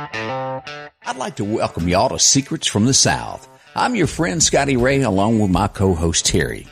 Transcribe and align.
I'd 0.00 1.16
like 1.16 1.36
to 1.36 1.44
welcome 1.44 1.86
y'all 1.86 2.08
to 2.08 2.18
Secrets 2.18 2.66
from 2.66 2.86
the 2.86 2.94
South. 2.94 3.46
I'm 3.76 3.94
your 3.94 4.06
friend 4.06 4.42
Scotty 4.42 4.78
Ray 4.78 5.02
along 5.02 5.40
with 5.40 5.50
my 5.50 5.68
co-host 5.68 6.24
Terry. 6.24 6.66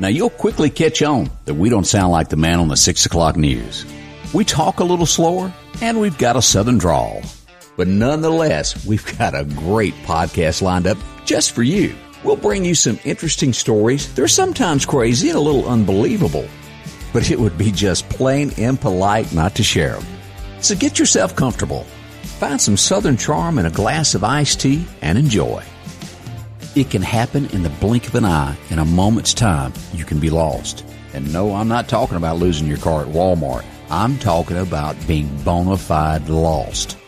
Now 0.00 0.08
you'll 0.08 0.30
quickly 0.30 0.70
catch 0.70 1.02
on 1.02 1.28
that 1.44 1.54
we 1.54 1.68
don't 1.68 1.84
sound 1.84 2.12
like 2.12 2.30
the 2.30 2.36
man 2.36 2.60
on 2.60 2.68
the 2.68 2.76
six 2.78 3.04
o'clock 3.04 3.36
news. 3.36 3.84
We 4.32 4.46
talk 4.46 4.80
a 4.80 4.84
little 4.84 5.04
slower 5.04 5.52
and 5.82 6.00
we've 6.00 6.16
got 6.16 6.36
a 6.36 6.40
southern 6.40 6.78
drawl. 6.78 7.20
But 7.76 7.88
nonetheless, 7.88 8.86
we've 8.86 9.18
got 9.18 9.34
a 9.34 9.44
great 9.44 9.94
podcast 10.06 10.62
lined 10.62 10.86
up 10.86 10.96
just 11.26 11.52
for 11.52 11.62
you. 11.62 11.94
We'll 12.24 12.36
bring 12.36 12.64
you 12.64 12.74
some 12.74 12.98
interesting 13.04 13.52
stories. 13.52 14.14
They're 14.14 14.28
sometimes 14.28 14.86
crazy 14.86 15.28
and 15.28 15.36
a 15.36 15.42
little 15.42 15.68
unbelievable, 15.68 16.48
but 17.12 17.30
it 17.30 17.38
would 17.38 17.58
be 17.58 17.70
just 17.70 18.08
plain 18.08 18.50
impolite 18.56 19.34
not 19.34 19.56
to 19.56 19.62
share 19.62 19.96
them. 19.96 20.06
So 20.60 20.74
get 20.74 20.98
yourself 20.98 21.36
comfortable. 21.36 21.86
Find 22.42 22.60
some 22.60 22.76
southern 22.76 23.16
charm 23.16 23.60
in 23.60 23.66
a 23.66 23.70
glass 23.70 24.16
of 24.16 24.24
iced 24.24 24.62
tea 24.62 24.84
and 25.00 25.16
enjoy. 25.16 25.62
It 26.74 26.90
can 26.90 27.00
happen 27.00 27.46
in 27.50 27.62
the 27.62 27.70
blink 27.70 28.08
of 28.08 28.16
an 28.16 28.24
eye. 28.24 28.56
In 28.68 28.80
a 28.80 28.84
moment's 28.84 29.32
time, 29.32 29.72
you 29.94 30.04
can 30.04 30.18
be 30.18 30.28
lost. 30.28 30.84
And 31.14 31.32
no, 31.32 31.54
I'm 31.54 31.68
not 31.68 31.86
talking 31.86 32.16
about 32.16 32.38
losing 32.38 32.66
your 32.66 32.78
car 32.78 33.02
at 33.02 33.12
Walmart. 33.12 33.64
I'm 33.90 34.18
talking 34.18 34.56
about 34.56 34.96
being 35.06 35.30
bona 35.44 35.76
fide 35.76 36.28
lost. 36.28 36.98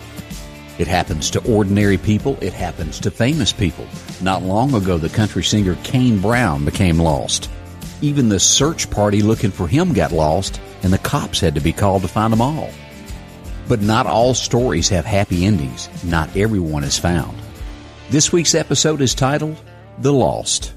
It 0.78 0.86
happens 0.86 1.30
to 1.30 1.52
ordinary 1.52 1.98
people. 1.98 2.38
It 2.40 2.52
happens 2.52 3.00
to 3.00 3.10
famous 3.10 3.52
people. 3.52 3.88
Not 4.22 4.44
long 4.44 4.72
ago, 4.72 4.98
the 4.98 5.08
country 5.08 5.42
singer 5.42 5.76
Kane 5.82 6.20
Brown 6.20 6.64
became 6.64 7.00
lost. 7.00 7.50
Even 8.02 8.28
the 8.28 8.38
search 8.38 8.88
party 8.88 9.20
looking 9.20 9.50
for 9.50 9.66
him 9.66 9.94
got 9.94 10.12
lost, 10.12 10.60
and 10.84 10.92
the 10.92 10.98
cops 10.98 11.40
had 11.40 11.56
to 11.56 11.60
be 11.60 11.72
called 11.72 12.02
to 12.02 12.08
find 12.08 12.32
them 12.32 12.40
all. 12.40 12.70
But 13.68 13.80
not 13.80 14.06
all 14.06 14.34
stories 14.34 14.88
have 14.90 15.04
happy 15.04 15.44
endings. 15.46 15.88
Not 16.04 16.36
everyone 16.36 16.84
is 16.84 16.98
found. 16.98 17.36
This 18.10 18.32
week's 18.32 18.54
episode 18.54 19.00
is 19.00 19.14
titled 19.14 19.56
The 19.98 20.12
Lost. 20.12 20.72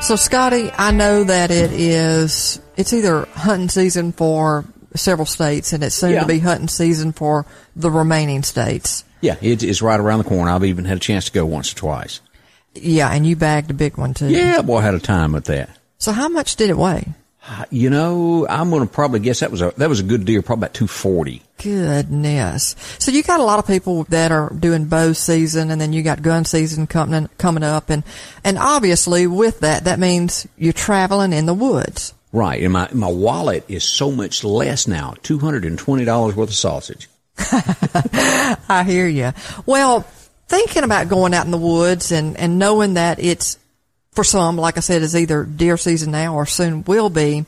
So, 0.00 0.16
Scotty, 0.16 0.70
I 0.76 0.90
know 0.90 1.24
that 1.24 1.50
it 1.50 1.72
is, 1.72 2.60
it's 2.76 2.92
either 2.92 3.26
hunting 3.32 3.70
season 3.70 4.12
for 4.12 4.66
several 4.94 5.24
states 5.24 5.72
and 5.72 5.82
it's 5.82 5.94
soon 5.94 6.10
Yeah. 6.12 6.20
to 6.20 6.26
be 6.26 6.40
hunting 6.40 6.68
season 6.68 7.12
for 7.12 7.46
the 7.74 7.90
remaining 7.90 8.42
states. 8.42 9.04
Yeah, 9.22 9.36
it 9.40 9.62
is 9.62 9.80
right 9.80 9.98
around 9.98 10.18
the 10.18 10.24
corner. 10.28 10.50
I've 10.50 10.62
even 10.64 10.84
had 10.84 10.98
a 10.98 11.00
chance 11.00 11.24
to 11.24 11.32
go 11.32 11.46
once 11.46 11.72
or 11.72 11.76
twice. 11.76 12.20
Yeah, 12.74 13.08
and 13.08 13.26
you 13.26 13.34
bagged 13.34 13.70
a 13.70 13.74
big 13.74 13.96
one 13.96 14.12
too. 14.12 14.28
Yeah, 14.28 14.60
boy, 14.60 14.80
I 14.80 14.82
had 14.82 14.94
a 14.94 14.98
time 15.00 15.32
with 15.32 15.46
that. 15.46 15.70
So 16.04 16.12
how 16.12 16.28
much 16.28 16.56
did 16.56 16.68
it 16.68 16.76
weigh? 16.76 17.14
You 17.70 17.88
know, 17.88 18.46
I'm 18.46 18.68
going 18.68 18.86
to 18.86 18.92
probably 18.92 19.20
guess 19.20 19.40
that 19.40 19.50
was 19.50 19.62
a 19.62 19.72
that 19.78 19.88
was 19.88 20.00
a 20.00 20.02
good 20.02 20.26
deer, 20.26 20.42
probably 20.42 20.64
about 20.64 20.74
two 20.74 20.86
forty. 20.86 21.40
Goodness. 21.56 22.76
So 22.98 23.10
you 23.10 23.22
got 23.22 23.40
a 23.40 23.42
lot 23.42 23.58
of 23.58 23.66
people 23.66 24.04
that 24.10 24.30
are 24.30 24.50
doing 24.50 24.84
bow 24.84 25.14
season 25.14 25.70
and 25.70 25.80
then 25.80 25.94
you 25.94 26.02
got 26.02 26.20
gun 26.20 26.44
season 26.44 26.86
coming, 26.86 27.30
coming 27.38 27.62
up 27.62 27.88
and, 27.88 28.02
and 28.44 28.58
obviously 28.58 29.26
with 29.26 29.60
that, 29.60 29.84
that 29.84 29.98
means 29.98 30.46
you're 30.58 30.74
traveling 30.74 31.32
in 31.32 31.46
the 31.46 31.54
woods. 31.54 32.12
Right, 32.32 32.62
and 32.62 32.74
my 32.74 32.90
my 32.92 33.08
wallet 33.08 33.64
is 33.68 33.82
so 33.82 34.10
much 34.10 34.44
less 34.44 34.86
now, 34.86 35.14
two 35.22 35.38
hundred 35.38 35.64
and 35.64 35.78
twenty 35.78 36.04
dollars 36.04 36.36
worth 36.36 36.50
of 36.50 36.54
sausage. 36.54 37.08
I 37.38 38.84
hear 38.86 39.08
you. 39.08 39.32
Well, 39.64 40.04
thinking 40.48 40.84
about 40.84 41.08
going 41.08 41.32
out 41.32 41.46
in 41.46 41.50
the 41.50 41.56
woods 41.56 42.12
and, 42.12 42.36
and 42.36 42.58
knowing 42.58 42.94
that 42.94 43.18
it's, 43.18 43.58
for 44.14 44.24
some, 44.24 44.56
like 44.56 44.76
I 44.76 44.80
said, 44.80 45.02
is 45.02 45.16
either 45.16 45.44
deer 45.44 45.76
season 45.76 46.12
now 46.12 46.34
or 46.34 46.46
soon 46.46 46.84
will 46.84 47.10
be, 47.10 47.44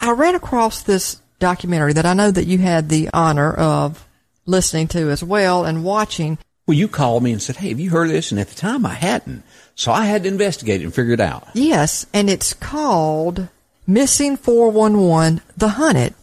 I 0.00 0.12
ran 0.12 0.34
across 0.34 0.82
this 0.82 1.20
documentary 1.38 1.92
that 1.94 2.06
I 2.06 2.14
know 2.14 2.30
that 2.30 2.46
you 2.46 2.58
had 2.58 2.88
the 2.88 3.10
honor 3.12 3.52
of 3.52 4.06
listening 4.46 4.88
to 4.88 5.10
as 5.10 5.22
well 5.22 5.64
and 5.64 5.84
watching. 5.84 6.38
Well, 6.66 6.76
you 6.76 6.88
called 6.88 7.22
me 7.22 7.32
and 7.32 7.42
said, 7.42 7.56
"Hey, 7.56 7.68
have 7.70 7.80
you 7.80 7.90
heard 7.90 8.06
of 8.06 8.12
this?" 8.12 8.30
And 8.30 8.40
at 8.40 8.48
the 8.48 8.54
time, 8.54 8.86
I 8.86 8.94
hadn't, 8.94 9.42
so 9.74 9.92
I 9.92 10.06
had 10.06 10.22
to 10.22 10.28
investigate 10.28 10.80
it 10.80 10.84
and 10.84 10.94
figure 10.94 11.12
it 11.12 11.20
out. 11.20 11.48
Yes, 11.52 12.06
and 12.14 12.30
it's 12.30 12.54
called 12.54 13.48
Missing 13.86 14.38
411 14.38 15.42
The 15.56 15.68
Hunted. 15.68 16.14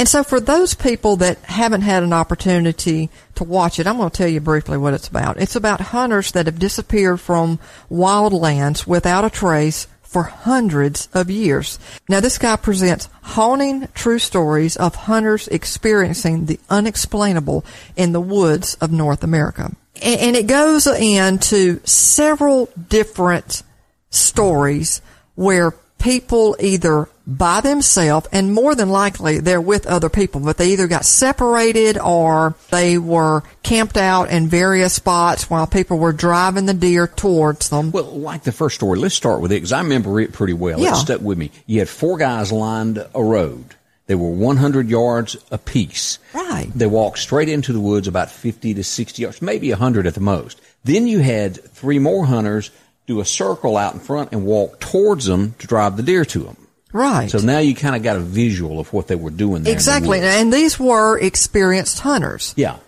And 0.00 0.08
so 0.08 0.24
for 0.24 0.40
those 0.40 0.72
people 0.72 1.16
that 1.16 1.36
haven't 1.40 1.82
had 1.82 2.02
an 2.02 2.14
opportunity 2.14 3.10
to 3.34 3.44
watch 3.44 3.78
it, 3.78 3.86
I'm 3.86 3.98
going 3.98 4.08
to 4.08 4.16
tell 4.16 4.28
you 4.28 4.40
briefly 4.40 4.78
what 4.78 4.94
it's 4.94 5.08
about. 5.08 5.38
It's 5.38 5.56
about 5.56 5.82
hunters 5.82 6.32
that 6.32 6.46
have 6.46 6.58
disappeared 6.58 7.20
from 7.20 7.58
wild 7.90 8.32
lands 8.32 8.86
without 8.86 9.26
a 9.26 9.30
trace 9.30 9.88
for 10.00 10.22
hundreds 10.22 11.10
of 11.12 11.28
years. 11.28 11.78
Now 12.08 12.20
this 12.20 12.38
guy 12.38 12.56
presents 12.56 13.10
haunting 13.20 13.88
true 13.92 14.18
stories 14.18 14.74
of 14.78 14.94
hunters 14.94 15.48
experiencing 15.48 16.46
the 16.46 16.58
unexplainable 16.70 17.66
in 17.94 18.12
the 18.12 18.22
woods 18.22 18.76
of 18.76 18.90
North 18.90 19.22
America. 19.22 19.70
And 20.00 20.34
it 20.34 20.46
goes 20.46 20.86
into 20.86 21.78
several 21.84 22.70
different 22.88 23.62
stories 24.08 25.02
where 25.34 25.72
people 25.98 26.56
either 26.58 27.10
by 27.36 27.60
themselves 27.60 28.28
and 28.32 28.52
more 28.52 28.74
than 28.74 28.88
likely 28.88 29.38
they're 29.38 29.60
with 29.60 29.86
other 29.86 30.08
people, 30.08 30.40
but 30.40 30.56
they 30.56 30.72
either 30.72 30.88
got 30.88 31.04
separated 31.04 31.96
or 31.98 32.54
they 32.70 32.98
were 32.98 33.42
camped 33.62 33.96
out 33.96 34.30
in 34.30 34.48
various 34.48 34.94
spots 34.94 35.48
while 35.48 35.66
people 35.66 35.98
were 35.98 36.12
driving 36.12 36.66
the 36.66 36.74
deer 36.74 37.06
towards 37.06 37.68
them. 37.68 37.92
Well, 37.92 38.18
like 38.18 38.42
the 38.42 38.52
first 38.52 38.76
story, 38.76 38.98
let's 38.98 39.14
start 39.14 39.40
with 39.40 39.52
it 39.52 39.56
because 39.56 39.72
I 39.72 39.80
remember 39.80 40.20
it 40.20 40.32
pretty 40.32 40.54
well. 40.54 40.80
Yeah. 40.80 40.92
It 40.92 40.96
stuck 40.96 41.20
with 41.20 41.38
me. 41.38 41.50
You 41.66 41.78
had 41.78 41.88
four 41.88 42.18
guys 42.18 42.50
lined 42.50 43.06
a 43.14 43.22
road. 43.22 43.76
They 44.06 44.16
were 44.16 44.30
100 44.30 44.88
yards 44.88 45.36
apiece. 45.52 46.18
Right. 46.34 46.68
They 46.74 46.86
walked 46.86 47.20
straight 47.20 47.48
into 47.48 47.72
the 47.72 47.78
woods 47.78 48.08
about 48.08 48.28
50 48.28 48.74
to 48.74 48.82
60 48.82 49.22
yards, 49.22 49.40
maybe 49.40 49.70
100 49.70 50.04
at 50.08 50.14
the 50.14 50.20
most. 50.20 50.60
Then 50.82 51.06
you 51.06 51.20
had 51.20 51.62
three 51.62 52.00
more 52.00 52.26
hunters 52.26 52.72
do 53.06 53.20
a 53.20 53.24
circle 53.24 53.76
out 53.76 53.94
in 53.94 54.00
front 54.00 54.32
and 54.32 54.44
walk 54.44 54.80
towards 54.80 55.26
them 55.26 55.54
to 55.60 55.66
drive 55.68 55.96
the 55.96 56.02
deer 56.02 56.24
to 56.24 56.40
them. 56.40 56.56
Right. 56.92 57.30
So 57.30 57.38
now 57.38 57.58
you 57.58 57.74
kind 57.74 57.94
of 57.94 58.02
got 58.02 58.16
a 58.16 58.20
visual 58.20 58.80
of 58.80 58.92
what 58.92 59.06
they 59.06 59.14
were 59.14 59.30
doing 59.30 59.50
there. 59.50 59.58
in 59.58 59.64
the 59.64 59.72
exactly. 59.72 60.20
And 60.20 60.52
these 60.52 60.78
were 60.78 61.18
experienced 61.18 62.00
hunters. 62.00 62.52
Yeah. 62.56 62.78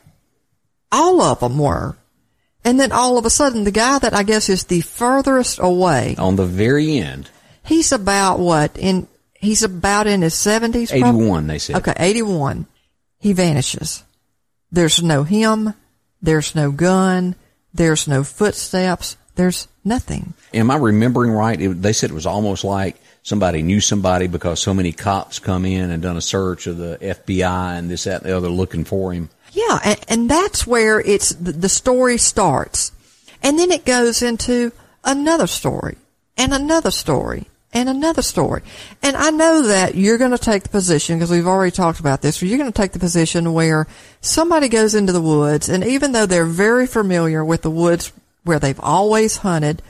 All 0.90 1.20
of 1.20 1.40
them 1.40 1.58
were. 1.58 1.96
And 2.64 2.78
then 2.78 2.92
all 2.92 3.18
of 3.18 3.26
a 3.26 3.30
sudden, 3.30 3.64
the 3.64 3.70
guy 3.70 3.98
that 3.98 4.14
I 4.14 4.22
guess 4.22 4.48
is 4.48 4.64
the 4.64 4.82
furthest 4.82 5.58
away, 5.60 6.14
On 6.18 6.36
the 6.36 6.46
very 6.46 6.98
end, 6.98 7.28
he's 7.64 7.90
about 7.92 8.38
what? 8.38 8.78
In, 8.78 9.08
he's 9.34 9.62
about 9.62 10.06
in 10.06 10.22
his 10.22 10.34
seventies? 10.34 10.92
81, 10.92 11.46
they 11.48 11.58
said. 11.58 11.76
Okay, 11.76 11.94
81. 11.96 12.66
He 13.18 13.32
vanishes. 13.32 14.04
There's 14.70 15.02
no 15.02 15.24
him. 15.24 15.74
There's 16.20 16.54
no 16.54 16.70
gun. 16.70 17.34
There's 17.74 18.06
no 18.06 18.22
footsteps. 18.22 19.16
There's 19.34 19.66
nothing. 19.84 20.34
Am 20.54 20.70
I 20.70 20.76
remembering 20.76 21.32
right? 21.32 21.60
It, 21.60 21.82
they 21.82 21.92
said 21.92 22.10
it 22.10 22.14
was 22.14 22.26
almost 22.26 22.64
like 22.64 22.96
somebody 23.22 23.62
knew 23.62 23.80
somebody 23.80 24.26
because 24.26 24.60
so 24.60 24.74
many 24.74 24.92
cops 24.92 25.38
come 25.38 25.64
in 25.64 25.90
and 25.90 26.02
done 26.02 26.16
a 26.16 26.22
search 26.22 26.66
of 26.66 26.76
the 26.76 26.98
FBI 27.00 27.78
and 27.78 27.90
this, 27.90 28.04
that, 28.04 28.22
and 28.22 28.30
the 28.30 28.36
other 28.36 28.48
looking 28.48 28.84
for 28.84 29.12
him. 29.12 29.30
Yeah, 29.52 29.78
and, 29.84 30.00
and 30.08 30.30
that's 30.30 30.66
where 30.66 31.00
it's 31.00 31.30
the, 31.30 31.68
story 31.68 32.18
starts, 32.18 32.92
and 33.42 33.58
then 33.58 33.70
it 33.70 33.84
goes 33.84 34.22
into 34.22 34.72
another 35.04 35.46
story 35.46 35.96
and 36.36 36.54
another 36.54 36.90
story 36.90 37.46
and 37.72 37.88
another 37.88 38.22
story. 38.22 38.62
And 39.02 39.16
I 39.16 39.30
know 39.30 39.62
that 39.62 39.94
you're 39.94 40.18
going 40.18 40.30
to 40.30 40.38
take 40.38 40.62
the 40.62 40.68
position 40.68 41.18
because 41.18 41.30
we've 41.30 41.46
already 41.46 41.70
talked 41.70 42.00
about 42.00 42.22
this. 42.22 42.42
You're 42.42 42.58
going 42.58 42.72
to 42.72 42.76
take 42.76 42.92
the 42.92 42.98
position 42.98 43.52
where 43.52 43.86
somebody 44.20 44.68
goes 44.68 44.94
into 44.94 45.12
the 45.12 45.20
woods, 45.20 45.68
and 45.68 45.84
even 45.84 46.12
though 46.12 46.26
they're 46.26 46.44
very 46.44 46.86
familiar 46.86 47.44
with 47.44 47.62
the 47.62 47.70
woods 47.70 48.12
where 48.44 48.58
they've 48.58 48.80
always 48.80 49.38
hunted, 49.38 49.82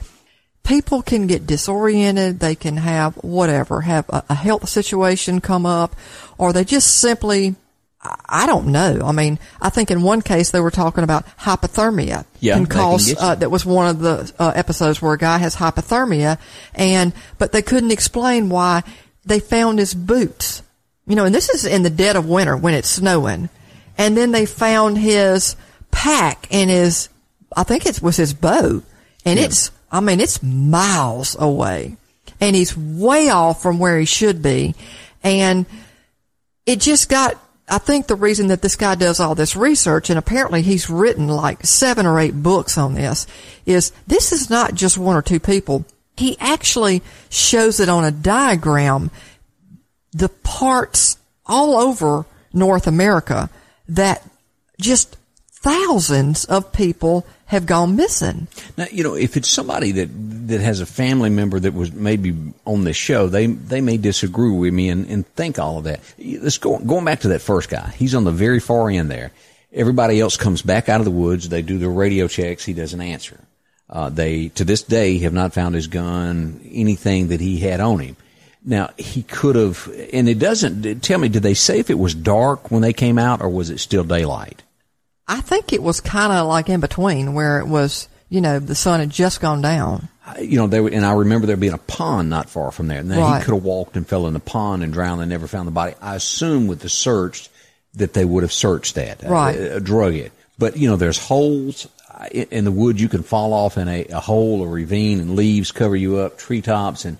people 0.63 1.01
can 1.01 1.27
get 1.27 1.45
disoriented. 1.45 2.39
They 2.39 2.55
can 2.55 2.77
have 2.77 3.15
whatever, 3.17 3.81
have 3.81 4.07
a, 4.09 4.23
a 4.29 4.33
health 4.35 4.67
situation 4.69 5.41
come 5.41 5.65
up, 5.65 5.95
or 6.37 6.53
they 6.53 6.63
just 6.63 6.99
simply, 6.99 7.55
I- 8.01 8.45
don't 8.45 8.67
know. 8.67 9.01
I 9.03 9.11
mean, 9.11 9.39
I 9.61 9.69
think 9.69 9.91
in 9.91 10.01
one 10.01 10.21
case 10.21 10.51
they 10.51 10.59
were 10.59 10.71
talking 10.71 11.03
about 11.03 11.25
hypothermia. 11.37 12.25
Yeah, 12.39 12.53
can 12.55 12.63
they 12.63 12.69
can 12.69 12.79
cause, 12.79 13.15
uh, 13.19 13.35
that 13.35 13.51
was 13.51 13.65
one 13.65 13.87
of 13.87 13.99
the 13.99 14.33
uh, 14.39 14.51
episodes 14.55 15.01
where 15.01 15.13
a 15.13 15.17
guy 15.17 15.37
has 15.37 15.55
hypothermia 15.55 16.37
and, 16.73 17.13
but 17.37 17.51
they 17.51 17.61
couldn't 17.61 17.91
explain 17.91 18.49
why 18.49 18.83
they 19.25 19.39
found 19.39 19.79
his 19.79 19.93
boots. 19.93 20.61
You 21.05 21.15
know, 21.15 21.25
and 21.25 21.35
this 21.35 21.49
is 21.49 21.65
in 21.65 21.83
the 21.83 21.89
dead 21.89 22.15
of 22.15 22.27
winter 22.27 22.55
when 22.55 22.73
it's 22.73 22.89
snowing. 22.89 23.49
And 23.97 24.15
then 24.17 24.31
they 24.31 24.45
found 24.45 24.97
his 24.97 25.55
pack 25.91 26.47
and 26.49 26.69
his, 26.69 27.09
I 27.55 27.63
think 27.63 27.85
it 27.85 28.01
was 28.01 28.15
his 28.17 28.33
boat. 28.33 28.83
And 29.25 29.37
Yeah. 29.39 29.45
it's, 29.45 29.69
I 29.93 29.99
mean, 29.99 30.19
it's 30.19 30.41
miles 30.41 31.37
away. 31.39 31.95
And 32.41 32.55
he's 32.55 32.75
way 32.75 33.29
off 33.29 33.61
from 33.61 33.77
where 33.77 33.99
he 33.99 34.05
should 34.05 34.41
be. 34.41 34.73
And 35.23 35.67
it 36.65 36.81
just 36.81 37.09
got, 37.09 37.39
I 37.69 37.77
think 37.77 38.07
the 38.07 38.15
reason 38.15 38.47
that 38.47 38.63
this 38.63 38.75
guy 38.75 38.95
does 38.95 39.19
all 39.19 39.35
this 39.35 39.55
research, 39.55 40.09
and 40.09 40.17
apparently 40.17 40.63
he's 40.63 40.89
written 40.89 41.27
like 41.27 41.63
seven 41.63 42.07
or 42.07 42.19
eight 42.19 42.33
books 42.33 42.77
on 42.77 42.95
this, 42.95 43.27
is 43.67 43.91
this 44.07 44.31
is 44.31 44.49
not 44.49 44.73
just 44.73 44.97
one 44.97 45.15
or 45.15 45.21
two 45.21 45.39
people. 45.39 45.85
He 46.17 46.37
actually 46.39 47.03
shows 47.29 47.79
it 47.79 47.87
on 47.87 48.03
a 48.03 48.11
diagram 48.11 49.11
the 50.11 50.29
parts 50.29 51.17
all 51.45 51.75
over 51.77 52.25
North 52.51 52.87
America 52.87 53.49
that 53.89 54.23
just 54.79 55.17
thousands 55.63 56.45
of 56.45 56.71
people 56.73 57.25
have 57.45 57.65
gone 57.65 57.95
missing. 57.95 58.47
Now, 58.77 58.85
you 58.91 59.03
know, 59.03 59.15
if 59.15 59.37
it's 59.37 59.49
somebody 59.49 59.91
that 59.93 60.09
that 60.47 60.59
has 60.59 60.81
a 60.81 60.85
family 60.85 61.29
member 61.29 61.59
that 61.59 61.73
was 61.73 61.93
maybe 61.93 62.35
on 62.65 62.83
this 62.83 62.97
show, 62.97 63.27
they 63.27 63.47
they 63.47 63.81
may 63.81 63.97
disagree 63.97 64.51
with 64.51 64.73
me 64.73 64.89
and, 64.89 65.07
and 65.07 65.25
think 65.35 65.57
all 65.57 65.77
of 65.77 65.85
that. 65.85 66.01
Let's 66.19 66.57
go 66.57 66.77
going 66.77 67.05
back 67.05 67.21
to 67.21 67.29
that 67.29 67.41
first 67.41 67.69
guy. 67.69 67.89
He's 67.97 68.13
on 68.13 68.25
the 68.25 68.31
very 68.31 68.59
far 68.59 68.89
end 68.89 69.09
there. 69.09 69.31
Everybody 69.71 70.19
else 70.19 70.37
comes 70.37 70.61
back 70.61 70.89
out 70.89 71.01
of 71.01 71.05
the 71.05 71.11
woods. 71.11 71.49
They 71.49 71.63
do 71.63 71.79
their 71.79 71.89
radio 71.89 72.27
checks. 72.27 72.63
He 72.63 72.73
doesn't 72.73 73.01
answer. 73.01 73.39
Uh, 73.89 74.09
they 74.09 74.49
to 74.49 74.65
this 74.65 74.83
day 74.83 75.19
have 75.19 75.33
not 75.33 75.53
found 75.53 75.75
his 75.75 75.87
gun, 75.87 76.59
anything 76.71 77.29
that 77.29 77.39
he 77.39 77.57
had 77.57 77.79
on 77.79 77.99
him. 77.99 78.17
Now 78.65 78.91
he 78.97 79.23
could 79.23 79.55
have, 79.55 79.89
and 80.11 80.27
it 80.27 80.39
doesn't 80.39 81.01
tell 81.01 81.19
me. 81.19 81.29
Did 81.29 81.43
they 81.43 81.53
say 81.53 81.79
if 81.79 81.89
it 81.89 81.99
was 81.99 82.15
dark 82.15 82.71
when 82.71 82.81
they 82.81 82.93
came 82.93 83.17
out, 83.17 83.41
or 83.41 83.49
was 83.49 83.69
it 83.69 83.79
still 83.79 84.03
daylight? 84.03 84.61
I 85.27 85.41
think 85.41 85.71
it 85.73 85.81
was 85.81 86.01
kind 86.01 86.33
of 86.33 86.47
like 86.47 86.69
in 86.69 86.79
between 86.79 87.33
where 87.33 87.59
it 87.59 87.67
was, 87.67 88.07
you 88.29 88.41
know, 88.41 88.59
the 88.59 88.75
sun 88.75 88.99
had 88.99 89.09
just 89.09 89.39
gone 89.41 89.61
down. 89.61 90.09
You 90.41 90.57
know, 90.57 90.67
there 90.67 90.85
and 90.87 91.05
I 91.05 91.13
remember 91.13 91.47
there 91.47 91.57
being 91.57 91.73
a 91.73 91.77
pond 91.77 92.29
not 92.29 92.49
far 92.49 92.71
from 92.71 92.87
there. 92.87 93.03
Now 93.03 93.19
Right. 93.19 93.39
he 93.39 93.45
could 93.45 93.53
have 93.53 93.63
walked 93.63 93.95
and 93.97 94.07
fell 94.07 94.27
in 94.27 94.33
the 94.33 94.39
pond 94.39 94.83
and 94.83 94.91
drowned 94.93 95.21
and 95.21 95.29
never 95.29 95.47
found 95.47 95.67
the 95.67 95.71
body. 95.71 95.95
I 96.01 96.15
assume 96.15 96.67
with 96.67 96.79
the 96.79 96.89
search 96.89 97.49
that 97.95 98.13
they 98.13 98.25
would 98.25 98.43
have 98.43 98.53
searched 98.53 98.95
that, 98.95 99.23
uh, 99.23 99.29
Right. 99.29 99.59
uh, 99.59 99.79
drug 99.79 100.15
it. 100.15 100.31
But 100.57 100.77
you 100.77 100.89
know, 100.89 100.95
there's 100.95 101.17
holes 101.17 101.87
uh, 102.13 102.25
in 102.31 102.63
the 102.65 102.71
woods. 102.71 103.01
You 103.01 103.09
can 103.09 103.23
fall 103.23 103.53
off 103.53 103.77
in 103.77 103.87
a, 103.87 104.05
a 104.05 104.19
hole, 104.19 104.63
a 104.63 104.67
ravine, 104.67 105.19
and 105.19 105.35
leaves 105.35 105.71
cover 105.71 105.95
you 105.95 106.17
up, 106.17 106.37
treetops, 106.37 107.05
and 107.05 107.17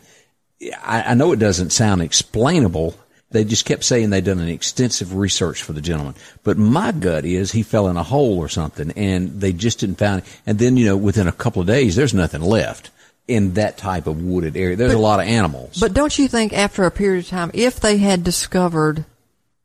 I, 0.83 1.03
I 1.11 1.13
know 1.13 1.31
it 1.33 1.39
doesn't 1.39 1.71
sound 1.71 2.01
explainable. 2.01 2.95
They 3.33 3.43
just 3.43 3.65
kept 3.65 3.83
saying 3.83 4.11
they'd 4.11 4.23
done 4.23 4.39
an 4.39 4.47
extensive 4.47 5.15
research 5.15 5.63
for 5.63 5.73
the 5.73 5.81
gentleman. 5.81 6.13
But 6.43 6.57
my 6.57 6.91
gut 6.91 7.25
is 7.25 7.51
he 7.51 7.63
fell 7.63 7.87
in 7.87 7.97
a 7.97 8.03
hole 8.03 8.37
or 8.37 8.47
something 8.47 8.91
and 8.91 9.41
they 9.41 9.51
just 9.51 9.79
didn't 9.79 9.97
find 9.97 10.21
it. 10.21 10.39
And 10.45 10.59
then, 10.59 10.77
you 10.77 10.85
know, 10.85 10.95
within 10.95 11.27
a 11.27 11.31
couple 11.31 11.61
of 11.61 11.67
days, 11.67 11.95
there's 11.95 12.13
nothing 12.13 12.41
left 12.41 12.91
in 13.27 13.55
that 13.55 13.77
type 13.77 14.05
of 14.05 14.21
wooded 14.21 14.55
area. 14.55 14.75
There's 14.75 14.93
a 14.93 14.99
lot 14.99 15.19
of 15.19 15.25
animals. 15.25 15.79
But 15.79 15.93
don't 15.93 16.17
you 16.17 16.27
think 16.27 16.53
after 16.53 16.83
a 16.83 16.91
period 16.91 17.25
of 17.25 17.29
time, 17.29 17.51
if 17.53 17.79
they 17.79 17.97
had 17.97 18.23
discovered 18.23 19.05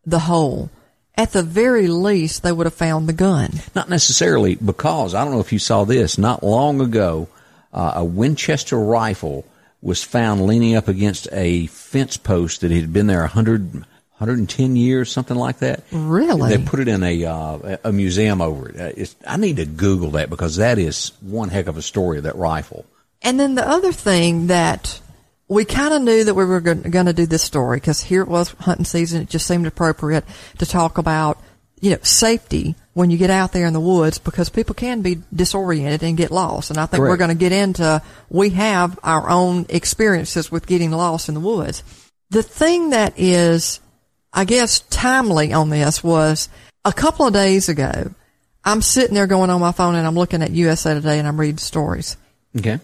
the 0.06 0.20
hole, 0.20 0.70
at 1.14 1.32
the 1.32 1.42
very 1.42 1.88
least 1.88 2.42
they 2.42 2.52
would 2.52 2.66
have 2.66 2.74
found 2.74 3.06
the 3.06 3.12
gun? 3.12 3.50
Not 3.74 3.90
necessarily 3.90 4.54
because 4.54 5.14
I 5.14 5.24
don't 5.24 5.34
know 5.34 5.40
if 5.40 5.52
you 5.52 5.58
saw 5.58 5.84
this. 5.84 6.16
Not 6.16 6.42
long 6.42 6.80
ago, 6.80 7.28
uh, 7.72 7.92
a 7.96 8.04
Winchester 8.04 8.78
rifle 8.78 9.44
was 9.80 10.02
found 10.02 10.46
leaning 10.46 10.74
up 10.74 10.88
against 10.88 11.28
a 11.32 11.66
fence 11.66 12.16
post 12.16 12.62
that 12.62 12.70
had 12.70 12.92
been 12.92 13.06
there 13.06 13.20
100, 13.20 13.74
110 13.74 14.76
years, 14.76 15.10
something 15.10 15.36
like 15.36 15.58
that. 15.58 15.84
Really? 15.92 16.56
They 16.56 16.62
put 16.62 16.80
it 16.80 16.88
in 16.88 17.02
a 17.02 17.24
uh, 17.24 17.76
a 17.84 17.92
museum 17.92 18.40
over 18.40 18.68
it. 18.68 18.80
Uh, 18.80 18.92
it's, 18.96 19.16
I 19.26 19.36
need 19.36 19.56
to 19.56 19.66
Google 19.66 20.10
that 20.12 20.30
because 20.30 20.56
that 20.56 20.78
is 20.78 21.12
one 21.20 21.48
heck 21.48 21.66
of 21.68 21.76
a 21.76 21.82
story 21.82 22.18
of 22.18 22.24
that 22.24 22.36
rifle. 22.36 22.84
And 23.22 23.38
then 23.38 23.54
the 23.54 23.68
other 23.68 23.92
thing 23.92 24.48
that 24.48 25.00
we 25.48 25.64
kind 25.64 25.94
of 25.94 26.02
knew 26.02 26.24
that 26.24 26.34
we 26.34 26.44
were 26.44 26.60
going 26.60 27.06
to 27.06 27.12
do 27.12 27.26
this 27.26 27.42
story 27.42 27.78
because 27.78 28.00
here 28.00 28.22
it 28.22 28.28
was 28.28 28.50
hunting 28.50 28.84
season. 28.84 29.22
It 29.22 29.30
just 29.30 29.46
seemed 29.46 29.66
appropriate 29.66 30.24
to 30.58 30.66
talk 30.66 30.98
about, 30.98 31.38
you 31.80 31.90
know, 31.90 31.98
safety 32.02 32.74
when 32.94 33.10
you 33.10 33.18
get 33.18 33.30
out 33.30 33.52
there 33.52 33.66
in 33.66 33.72
the 33.72 33.80
woods 33.80 34.18
because 34.18 34.48
people 34.48 34.74
can 34.74 35.02
be 35.02 35.18
disoriented 35.34 36.02
and 36.02 36.16
get 36.16 36.30
lost. 36.30 36.70
And 36.70 36.78
I 36.78 36.86
think 36.86 37.02
we're 37.02 37.16
going 37.16 37.28
to 37.28 37.36
get 37.36 37.52
into, 37.52 38.02
we 38.28 38.50
have 38.50 38.98
our 39.02 39.28
own 39.30 39.66
experiences 39.68 40.50
with 40.50 40.66
getting 40.66 40.90
lost 40.90 41.28
in 41.28 41.34
the 41.34 41.40
woods. 41.40 41.82
The 42.30 42.42
thing 42.42 42.90
that 42.90 43.14
is, 43.16 43.80
I 44.32 44.44
guess, 44.44 44.80
timely 44.80 45.52
on 45.52 45.70
this 45.70 46.02
was 46.02 46.48
a 46.84 46.92
couple 46.92 47.26
of 47.26 47.32
days 47.32 47.68
ago, 47.68 48.12
I'm 48.64 48.82
sitting 48.82 49.14
there 49.14 49.26
going 49.28 49.50
on 49.50 49.60
my 49.60 49.72
phone 49.72 49.94
and 49.94 50.06
I'm 50.06 50.16
looking 50.16 50.42
at 50.42 50.50
USA 50.50 50.94
Today 50.94 51.18
and 51.18 51.28
I'm 51.28 51.38
reading 51.38 51.58
stories 51.58 52.16
Okay. 52.56 52.80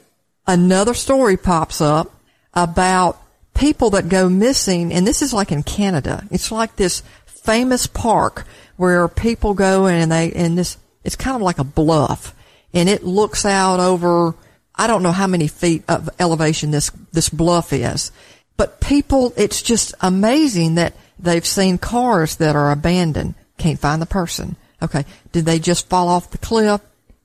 another 0.46 0.94
story 0.94 1.36
pops 1.36 1.80
up 1.80 2.12
about 2.54 3.20
people 3.54 3.90
that 3.90 4.08
go 4.08 4.28
missing, 4.28 4.92
and 4.92 5.06
this 5.06 5.22
is 5.22 5.32
like 5.32 5.52
in 5.52 5.62
Canada. 5.62 6.24
It's 6.30 6.50
like 6.50 6.76
this 6.76 7.02
famous 7.44 7.86
park 7.86 8.46
where 8.76 9.06
people 9.06 9.54
go 9.54 9.86
and 9.86 10.10
they, 10.10 10.32
and 10.32 10.58
this, 10.58 10.76
it's 11.04 11.16
kind 11.16 11.36
of 11.36 11.42
like 11.42 11.58
a 11.58 11.64
bluff, 11.64 12.34
and 12.72 12.88
it 12.88 13.04
looks 13.04 13.44
out 13.44 13.78
over, 13.78 14.34
I 14.74 14.86
don't 14.86 15.02
know 15.02 15.12
how 15.12 15.26
many 15.28 15.46
feet 15.46 15.84
of 15.86 16.10
elevation 16.18 16.70
this, 16.72 16.90
this 17.12 17.28
bluff 17.28 17.72
is, 17.72 18.10
but 18.56 18.80
people, 18.80 19.32
it's 19.36 19.62
just 19.62 19.94
amazing 20.00 20.74
that 20.76 20.94
they've 21.18 21.46
seen 21.46 21.78
cars 21.78 22.36
that 22.36 22.56
are 22.56 22.72
abandoned, 22.72 23.34
can't 23.58 23.78
find 23.78 24.02
the 24.02 24.06
person. 24.06 24.56
Okay. 24.82 25.04
Did 25.32 25.44
they 25.46 25.58
just 25.58 25.88
fall 25.88 26.08
off 26.08 26.30
the 26.30 26.38
cliff? 26.38 26.80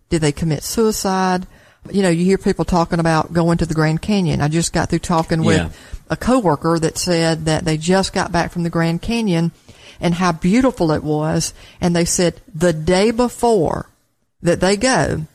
Did 0.09 0.21
they 0.21 0.31
commit 0.31 0.63
suicide? 0.63 1.45
You 1.91 2.03
know, 2.03 2.09
you 2.09 2.23
hear 2.25 2.37
people 2.37 2.65
talking 2.65 2.99
about 2.99 3.33
going 3.33 3.57
to 3.57 3.65
the 3.65 3.73
Grand 3.73 4.01
Canyon. 4.01 4.41
I 4.41 4.47
just 4.47 4.71
got 4.71 4.89
through 4.89 4.99
talking 4.99 5.43
with 5.43 5.57
Yeah. 5.57 5.69
a 6.09 6.15
coworker 6.15 6.77
that 6.79 6.97
said 6.97 7.45
that 7.45 7.65
they 7.65 7.77
just 7.77 8.13
got 8.13 8.31
back 8.31 8.51
from 8.51 8.63
the 8.63 8.69
Grand 8.69 9.01
Canyon 9.01 9.51
and 9.99 10.13
how 10.13 10.31
beautiful 10.31 10.91
it 10.91 11.03
was. 11.03 11.53
And 11.81 11.95
they 11.95 12.05
said 12.05 12.39
the 12.53 12.73
day 12.73 13.11
before 13.11 13.89
that 14.41 14.59
they 14.59 14.77
go, 14.77 15.25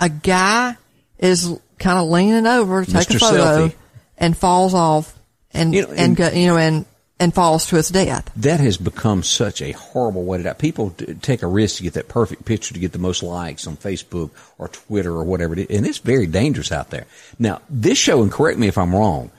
a 0.00 0.08
guy 0.08 0.76
is 1.18 1.58
kind 1.78 1.98
of 1.98 2.08
leaning 2.08 2.46
over 2.46 2.84
to 2.84 2.90
take 2.92 3.08
Mr. 3.08 3.16
a 3.16 3.18
photo 3.18 3.68
Selfie. 3.68 3.74
and 4.18 4.36
falls 4.36 4.74
off 4.74 5.16
and, 5.52 5.74
You 5.74 5.82
know, 5.82 5.88
and, 5.90 5.98
and- 6.00 6.16
go, 6.16 6.28
you 6.30 6.46
know, 6.48 6.56
and, 6.56 6.84
and 7.20 7.32
falls 7.32 7.66
to 7.66 7.76
his 7.76 7.90
death. 7.90 8.30
That 8.36 8.58
has 8.58 8.76
become 8.76 9.22
such 9.22 9.62
a 9.62 9.70
horrible 9.70 10.24
way 10.24 10.38
to 10.38 10.44
die. 10.44 10.52
People 10.54 10.90
t- 10.90 11.14
take 11.14 11.42
a 11.42 11.46
risk 11.46 11.76
to 11.76 11.84
get 11.84 11.92
that 11.94 12.08
perfect 12.08 12.44
picture 12.44 12.74
to 12.74 12.80
get 12.80 12.90
the 12.90 12.98
most 12.98 13.22
likes 13.22 13.68
on 13.68 13.76
Facebook 13.76 14.30
or 14.58 14.66
Twitter 14.68 15.12
or 15.12 15.22
whatever 15.22 15.52
it 15.54 15.70
is. 15.70 15.76
And 15.78 15.86
it's 15.86 15.98
very 15.98 16.26
dangerous 16.26 16.72
out 16.72 16.90
there. 16.90 17.06
Now, 17.38 17.62
this 17.70 17.98
show, 17.98 18.20
and 18.22 18.32
correct 18.32 18.58
me 18.58 18.66
if 18.66 18.76
I'm 18.76 18.94
wrong, 18.94 19.30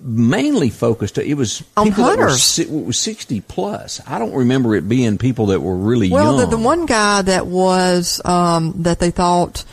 mainly 0.00 0.70
focused, 0.70 1.18
it 1.18 1.34
was 1.34 1.62
On 1.76 1.88
people 1.88 2.04
that 2.04 2.16
were, 2.18 2.24
hunters. 2.24 2.42
si- 2.42 2.66
was 2.66 2.98
60 2.98 3.40
plus. 3.42 4.00
I 4.06 4.18
don't 4.18 4.32
remember 4.34 4.74
it 4.76 4.88
being 4.88 5.18
people 5.18 5.46
that 5.46 5.60
were 5.60 5.74
really 5.76 6.10
Well, 6.10 6.36
young. 6.38 6.50
the, 6.50 6.56
the 6.56 6.62
one 6.62 6.86
guy 6.86 7.22
that 7.22 7.46
was 7.46 8.20
um, 8.24 8.74
that 8.82 8.98
they 9.00 9.10
thought 9.10 9.64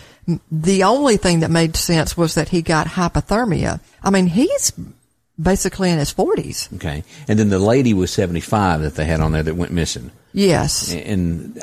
the 0.51 0.83
only 0.83 1.17
thing 1.17 1.39
that 1.41 1.49
made 1.51 1.75
sense 1.75 2.15
was 2.15 2.35
that 2.35 2.49
he 2.49 2.61
got 2.61 2.87
hypothermia. 2.87 3.79
I 4.03 4.09
mean, 4.11 4.27
he's 4.27 4.71
basically 5.41 5.89
in 5.91 5.97
his 5.99 6.11
forties. 6.11 6.69
Okay. 6.75 7.03
And 7.27 7.39
then 7.39 7.49
the 7.49 7.59
lady 7.59 7.93
was 7.93 8.11
75 8.11 8.81
that 8.81 8.95
they 8.95 9.05
had 9.05 9.21
on 9.21 9.31
there 9.31 9.43
that 9.43 9.55
went 9.55 9.71
missing. 9.71 10.11
Yes, 10.33 10.93
And 10.93 11.59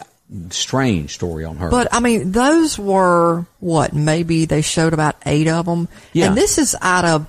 strange 0.50 1.14
story 1.14 1.44
on 1.44 1.56
her. 1.58 1.68
but 1.70 1.86
I 1.92 2.00
mean, 2.00 2.32
those 2.32 2.76
were 2.78 3.46
what 3.60 3.92
maybe 3.92 4.44
they 4.44 4.62
showed 4.62 4.92
about 4.92 5.14
eight 5.24 5.46
of 5.46 5.66
them, 5.66 5.86
Yeah. 6.12 6.26
and 6.26 6.36
this 6.36 6.58
is 6.58 6.74
out 6.80 7.04
of 7.04 7.26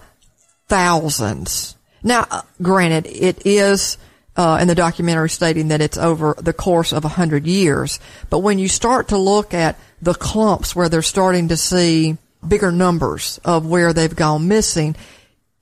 thousands. 0.67 1.75
Now, 2.03 2.25
uh, 2.29 2.41
granted, 2.61 3.07
it 3.07 3.45
is. 3.45 3.97
Uh, 4.39 4.59
in 4.61 4.67
the 4.67 4.75
documentary 4.75 5.31
stating 5.31 5.69
that 5.69 5.81
it's 5.81 5.97
over 5.97 6.35
the 6.37 6.53
course 6.53 6.93
of 6.93 7.03
a 7.03 7.07
hundred 7.07 7.47
years. 7.47 7.99
But 8.29 8.41
when 8.41 8.59
you 8.59 8.67
start 8.67 9.07
to 9.07 9.17
look 9.17 9.55
at 9.55 9.79
the 9.99 10.13
clumps 10.13 10.75
where 10.75 10.89
they're 10.89 11.01
starting 11.01 11.47
to 11.47 11.57
see 11.57 12.17
bigger 12.47 12.71
numbers 12.71 13.39
of 13.43 13.65
where 13.65 13.93
they've 13.93 14.15
gone 14.15 14.47
missing, 14.47 14.95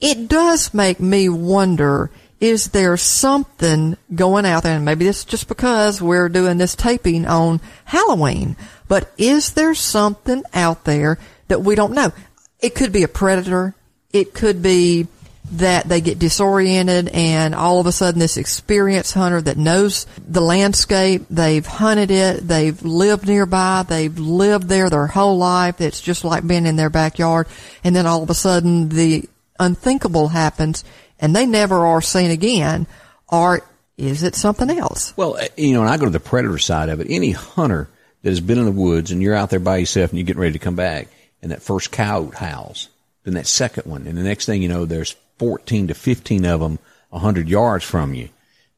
it 0.01 0.27
does 0.27 0.73
make 0.73 0.99
me 0.99 1.29
wonder, 1.29 2.11
is 2.41 2.71
there 2.71 2.97
something 2.97 3.95
going 4.13 4.45
out 4.45 4.63
there? 4.63 4.75
And 4.75 4.83
maybe 4.83 5.07
it's 5.07 5.23
just 5.23 5.47
because 5.47 6.01
we're 6.01 6.27
doing 6.27 6.57
this 6.57 6.75
taping 6.75 7.25
on 7.25 7.61
Halloween, 7.85 8.57
but 8.89 9.09
is 9.17 9.53
there 9.53 9.73
something 9.73 10.43
out 10.53 10.83
there 10.83 11.17
that 11.47 11.61
we 11.61 11.75
don't 11.75 11.93
know? 11.93 12.11
It 12.59 12.75
could 12.75 12.91
be 12.91 13.03
a 13.03 13.07
predator. 13.07 13.73
It 14.15 14.33
could 14.33 14.61
be 14.61 15.07
that 15.51 15.89
they 15.89 15.99
get 15.99 16.19
disoriented 16.19 17.09
and 17.09 17.53
all 17.53 17.81
of 17.81 17.85
a 17.85 17.91
sudden 17.91 18.17
this 18.17 18.37
experienced 18.37 19.13
hunter 19.13 19.41
that 19.41 19.57
knows 19.57 20.07
the 20.25 20.39
landscape, 20.39 21.23
they've 21.29 21.65
hunted 21.65 22.11
it, 22.11 22.47
they've 22.47 22.81
lived 22.81 23.27
nearby, 23.27 23.83
they've 23.85 24.17
lived 24.17 24.69
there 24.69 24.89
their 24.89 25.07
whole 25.07 25.37
life. 25.37 25.81
It's 25.81 25.99
just 25.99 26.23
like 26.23 26.47
being 26.47 26.65
in 26.65 26.77
their 26.77 26.89
backyard. 26.89 27.47
And 27.83 27.93
then 27.93 28.05
all 28.05 28.23
of 28.23 28.29
a 28.29 28.33
sudden 28.33 28.87
the 28.87 29.27
unthinkable 29.59 30.29
happens 30.29 30.85
and 31.19 31.35
they 31.35 31.45
never 31.45 31.85
are 31.85 32.01
seen 32.01 32.31
again. 32.31 32.87
Or 33.27 33.63
is 33.97 34.23
it 34.23 34.35
something 34.35 34.69
else? 34.69 35.13
Well, 35.17 35.35
uh, 35.35 35.47
you 35.57 35.73
know, 35.73 35.81
and 35.81 35.89
I 35.89 35.97
go 35.97 36.05
to 36.05 36.11
the 36.11 36.21
predator 36.21 36.57
side 36.57 36.87
of 36.87 37.01
it. 37.01 37.07
Any 37.09 37.31
hunter 37.31 37.89
that 38.21 38.29
has 38.29 38.39
been 38.39 38.59
in 38.59 38.65
the 38.65 38.71
woods 38.71 39.11
and 39.11 39.21
you're 39.21 39.35
out 39.35 39.49
there 39.49 39.59
by 39.59 39.77
yourself 39.77 40.11
and 40.11 40.17
you're 40.17 40.25
getting 40.25 40.41
ready 40.41 40.53
to 40.53 40.59
come 40.59 40.77
back, 40.77 41.09
and 41.41 41.51
that 41.51 41.61
first 41.61 41.91
coyote 41.91 42.35
howls, 42.35 42.89
then 43.25 43.33
that 43.33 43.47
second 43.47 43.85
one, 43.89 44.07
and 44.07 44.17
the 44.17 44.23
next 44.23 44.45
thing 44.45 44.61
you 44.61 44.69
know, 44.69 44.85
there's 44.85 45.15
14 45.39 45.87
to 45.87 45.93
15 45.93 46.45
of 46.45 46.61
them 46.61 46.79
100 47.09 47.49
yards 47.49 47.83
from 47.83 48.13
you. 48.13 48.29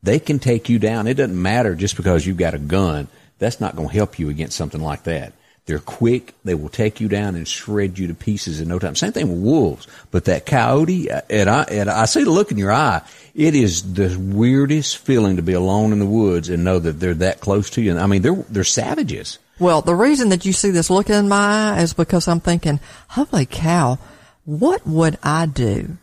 They 0.01 0.20
can 0.20 0.39
take 0.39 0.70
you 0.70 0.80
down. 0.80 1.08
It 1.08 1.16
doesn't 1.16 1.39
matter 1.39 1.75
just 1.75 1.98
because 1.98 2.25
you've 2.25 2.38
got 2.38 2.54
a 2.54 2.60
gun. 2.60 3.08
That's 3.39 3.60
not 3.60 3.75
going 3.75 3.89
to 3.89 3.94
help 3.94 4.18
you 4.18 4.30
against 4.30 4.58
something 4.58 4.82
like 4.82 5.04
that. 5.04 5.34
They're 5.66 5.80
quick. 5.80 6.34
They 6.46 6.56
will 6.56 6.70
take 6.70 7.01
you 7.01 7.10
down 7.10 7.36
and 7.36 7.46
shred 7.46 8.00
you 8.00 8.08
to 8.08 8.13
pieces 8.13 8.62
in 8.62 8.70
no 8.70 8.80
time. 8.80 8.96
Same 8.96 9.12
thing 9.12 9.27
with 9.30 9.39
wolves. 9.39 9.86
But 10.12 10.25
that 10.25 10.46
coyote, 10.46 11.12
uh, 11.12 11.22
and 11.30 11.50
I, 11.50 11.63
and 11.63 11.89
I 11.89 12.06
see 12.06 12.24
the 12.24 12.32
look 12.32 12.51
in 12.51 12.58
your 12.58 12.72
eye. 12.72 13.01
It 13.36 13.54
is 13.54 13.94
the 13.94 14.18
weirdest 14.18 14.98
feeling 14.98 15.36
to 15.36 15.42
be 15.42 15.54
alone 15.54 15.92
in 15.92 16.00
the 16.00 16.06
woods 16.06 16.48
and 16.48 16.63
know 16.63 16.80
that 16.80 17.01
they're 17.01 17.13
that 17.16 17.42
close 17.42 17.70
to 17.72 17.82
you. 17.82 17.92
And 17.92 18.00
I 18.00 18.08
mean, 18.08 18.22
they're, 18.22 18.46
they're 18.50 18.63
savages. 18.63 19.39
Well, 19.60 19.82
the 19.82 19.96
reason 19.96 20.30
that 20.30 20.46
you 20.46 20.54
see 20.54 20.70
this 20.70 20.89
look 20.89 21.10
in 21.10 21.27
my 21.27 21.74
eye 21.74 21.82
is 21.82 21.94
because 21.94 22.30
I'm 22.30 22.39
thinking, 22.39 22.80
holy 23.10 23.46
cow, 23.46 24.00
what 24.48 24.88
would 24.88 25.20
I 25.22 25.46
do 25.46 25.98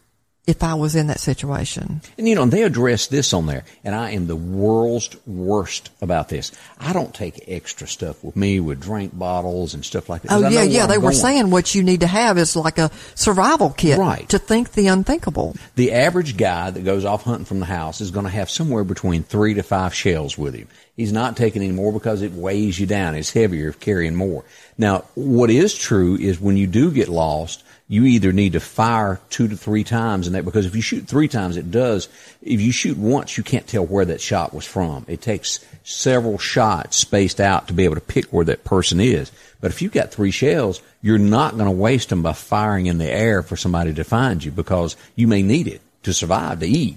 if 0.46 0.62
I 0.62 0.74
was 0.74 0.94
in 0.94 1.06
that 1.06 1.20
situation. 1.20 2.02
And 2.18 2.28
you 2.28 2.34
know, 2.34 2.44
they 2.44 2.62
address 2.62 3.06
this 3.06 3.32
on 3.32 3.46
there, 3.46 3.64
and 3.82 3.94
I 3.94 4.10
am 4.10 4.26
the 4.26 4.36
world's 4.36 5.16
worst 5.26 5.90
about 6.02 6.28
this. 6.28 6.52
I 6.78 6.92
don't 6.92 7.14
take 7.14 7.44
extra 7.48 7.88
stuff 7.88 8.22
with 8.22 8.36
me 8.36 8.60
with 8.60 8.80
drink 8.80 9.18
bottles 9.18 9.72
and 9.72 9.84
stuff 9.84 10.08
like 10.10 10.22
that. 10.22 10.32
Oh 10.32 10.48
yeah, 10.48 10.62
yeah. 10.62 10.86
They 10.86 10.96
I'm 10.96 11.00
were 11.00 11.10
going. 11.10 11.14
saying 11.14 11.50
what 11.50 11.74
you 11.74 11.82
need 11.82 12.00
to 12.00 12.06
have 12.06 12.36
is 12.36 12.56
like 12.56 12.78
a 12.78 12.90
survival 13.14 13.70
kit, 13.70 13.98
right? 13.98 14.28
To 14.28 14.38
think 14.38 14.72
the 14.72 14.88
unthinkable. 14.88 15.56
The 15.76 15.92
average 15.92 16.36
guy 16.36 16.70
that 16.70 16.84
goes 16.84 17.06
off 17.06 17.22
hunting 17.22 17.46
from 17.46 17.60
the 17.60 17.66
house 17.66 18.02
is 18.02 18.10
going 18.10 18.26
to 18.26 18.30
have 18.30 18.50
somewhere 18.50 18.84
between 18.84 19.22
three 19.22 19.54
to 19.54 19.62
five 19.62 19.94
shells 19.94 20.36
with 20.36 20.54
him. 20.54 20.68
He's 20.94 21.12
not 21.12 21.36
taking 21.36 21.62
any 21.62 21.72
more 21.72 21.92
because 21.92 22.22
it 22.22 22.32
weighs 22.32 22.78
you 22.78 22.86
down. 22.86 23.14
It's 23.14 23.32
heavier 23.32 23.72
carrying 23.72 24.14
more. 24.14 24.44
Now, 24.76 25.04
what 25.14 25.50
is 25.50 25.74
true 25.74 26.16
is 26.16 26.38
when 26.40 26.56
you 26.56 26.66
do 26.66 26.92
get 26.92 27.08
lost, 27.08 27.63
you 27.86 28.04
either 28.04 28.32
need 28.32 28.54
to 28.54 28.60
fire 28.60 29.20
two 29.28 29.46
to 29.48 29.56
three 29.56 29.84
times 29.84 30.26
and 30.26 30.34
that 30.34 30.44
because 30.44 30.64
if 30.64 30.74
you 30.74 30.80
shoot 30.80 31.06
three 31.06 31.28
times 31.28 31.56
it 31.56 31.70
does 31.70 32.08
if 32.40 32.60
you 32.60 32.72
shoot 32.72 32.96
once 32.96 33.36
you 33.36 33.44
can't 33.44 33.66
tell 33.66 33.84
where 33.84 34.06
that 34.06 34.20
shot 34.20 34.54
was 34.54 34.64
from. 34.64 35.04
It 35.06 35.20
takes 35.20 35.64
several 35.82 36.38
shots 36.38 36.96
spaced 36.96 37.40
out 37.40 37.68
to 37.68 37.74
be 37.74 37.84
able 37.84 37.96
to 37.96 38.00
pick 38.00 38.26
where 38.26 38.46
that 38.46 38.64
person 38.64 39.00
is. 39.00 39.30
But 39.60 39.70
if 39.70 39.82
you've 39.82 39.92
got 39.92 40.12
three 40.12 40.30
shells 40.30 40.80
you're 41.02 41.18
not 41.18 41.52
going 41.52 41.66
to 41.66 41.70
waste 41.70 42.08
them 42.08 42.22
by 42.22 42.32
firing 42.32 42.86
in 42.86 42.96
the 42.96 43.10
air 43.10 43.42
for 43.42 43.56
somebody 43.56 43.92
to 43.92 44.04
find 44.04 44.42
you 44.42 44.50
because 44.50 44.96
you 45.14 45.26
may 45.26 45.42
need 45.42 45.68
it 45.68 45.82
to 46.04 46.14
survive 46.14 46.60
to 46.60 46.66
eat. 46.66 46.96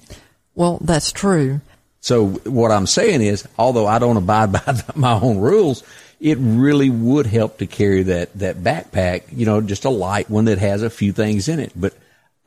Well 0.55 0.77
that's 0.81 1.11
true. 1.11 1.59
So 1.99 2.27
what 2.27 2.71
i'm 2.71 2.87
saying 2.87 3.21
is 3.21 3.45
although 3.57 3.87
i 3.87 3.99
don't 3.99 4.15
abide 4.15 4.51
by 4.53 4.81
my 4.95 5.19
own 5.19 5.39
rules 5.39 5.83
it 6.19 6.37
really 6.39 6.89
would 6.89 7.27
help 7.27 7.59
to 7.59 7.67
carry 7.67 8.03
that, 8.03 8.33
that 8.39 8.57
backpack, 8.57 9.23
you 9.31 9.45
know, 9.45 9.61
just 9.61 9.85
a 9.85 9.89
light 9.89 10.29
one 10.29 10.45
that 10.45 10.57
has 10.57 10.81
a 10.81 10.89
few 10.89 11.11
things 11.11 11.47
in 11.47 11.59
it. 11.59 11.71
But 11.75 11.93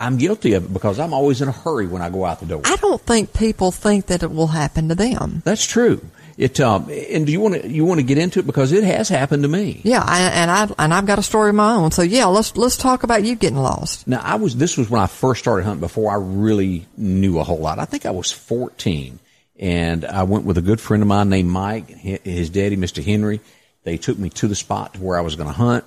I'm 0.01 0.17
guilty 0.17 0.55
of 0.55 0.65
it 0.65 0.73
because 0.73 0.99
I'm 0.99 1.13
always 1.13 1.43
in 1.43 1.49
a 1.49 1.53
hurry 1.53 1.87
when 1.87 2.03
I 2.03 2.11
go 2.11 2.25
out 2.25 2.41
the 2.41 2.47
door. 2.47 2.63
I 2.65 2.77
don't 2.77 3.01
think 3.01 3.33
people 3.33 3.71
think 3.71 4.07
that 4.07 4.23
it 4.23 4.31
will 4.31 4.49
happen 4.49 4.89
to 4.89 4.95
them. 4.95 5.43
That's 5.45 5.67
true. 5.67 6.01
It 6.39 6.59
um, 6.59 6.89
and 6.89 7.27
do 7.27 7.33
you 7.33 7.41
want 7.41 7.61
to 7.61 7.69
you 7.69 7.85
want 7.85 8.01
to 8.01 8.03
get 8.03 8.17
into 8.17 8.39
it 8.39 8.47
because 8.47 8.73
it 8.73 8.83
has 8.83 9.11
happened 9.11 9.43
to 9.43 9.49
me. 9.49 9.83
Yeah, 9.85 10.03
I, 10.03 10.23
and 10.23 10.51
I 10.51 10.71
and 10.79 10.95
I've 10.95 11.05
got 11.05 11.19
a 11.19 11.23
story 11.23 11.51
of 11.51 11.55
my 11.55 11.75
own. 11.75 11.91
So 11.91 12.01
yeah, 12.01 12.25
let's 12.27 12.57
let's 12.57 12.79
talk 12.79 13.03
about 13.03 13.25
you 13.25 13.35
getting 13.35 13.59
lost. 13.59 14.09
Now 14.09 14.23
I 14.25 14.37
was 14.37 14.57
this 14.57 14.79
was 14.79 14.89
when 14.89 15.03
I 15.03 15.07
first 15.07 15.43
started 15.43 15.65
hunting 15.65 15.81
before 15.81 16.11
I 16.11 16.17
really 16.17 16.87
knew 16.97 17.39
a 17.41 17.45
whole 17.45 17.59
lot. 17.59 17.79
I 17.79 17.85
think 17.85 18.07
I 18.07 18.11
was 18.13 18.33
14, 18.33 19.19
and 19.59 20.07
I 20.07 20.23
went 20.23 20.47
with 20.47 20.57
a 20.57 20.63
good 20.63 20.81
friend 20.81 21.03
of 21.03 21.09
mine 21.09 21.29
named 21.29 21.51
Mike. 21.51 21.89
His 21.89 22.49
daddy, 22.49 22.79
Mr. 22.79 23.05
Henry, 23.05 23.41
they 23.85 23.97
took 23.97 24.19
me 24.19 24.31
to 24.31 24.49
the 24.49 24.55
spot 24.55 24.95
to 24.95 25.01
where 25.01 25.19
I 25.19 25.23
was 25.23 25.37
going 25.37 25.49
to 25.49 25.55
hunt. 25.55 25.85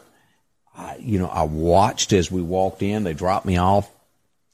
I, 0.75 0.97
you 1.00 1.19
know, 1.19 1.27
I 1.27 1.43
watched 1.43 2.13
as 2.13 2.31
we 2.31 2.41
walked 2.41 2.81
in. 2.81 3.03
They 3.03 3.13
dropped 3.13 3.45
me 3.45 3.57
off 3.57 3.89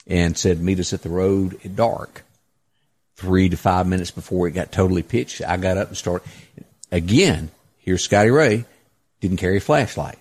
and 0.07 0.37
said, 0.37 0.59
meet 0.59 0.79
us 0.79 0.93
at 0.93 1.01
the 1.01 1.09
road 1.09 1.59
at 1.63 1.75
dark. 1.75 2.23
Three 3.15 3.49
to 3.49 3.57
five 3.57 3.87
minutes 3.87 4.11
before 4.11 4.47
it 4.47 4.51
got 4.51 4.71
totally 4.71 5.03
pitched, 5.03 5.41
I 5.41 5.57
got 5.57 5.77
up 5.77 5.89
and 5.89 5.97
started. 5.97 6.27
Again, 6.91 7.51
here's 7.79 8.03
Scotty 8.03 8.29
Ray, 8.29 8.65
didn't 9.19 9.37
carry 9.37 9.57
a 9.57 9.61
flashlight. 9.61 10.17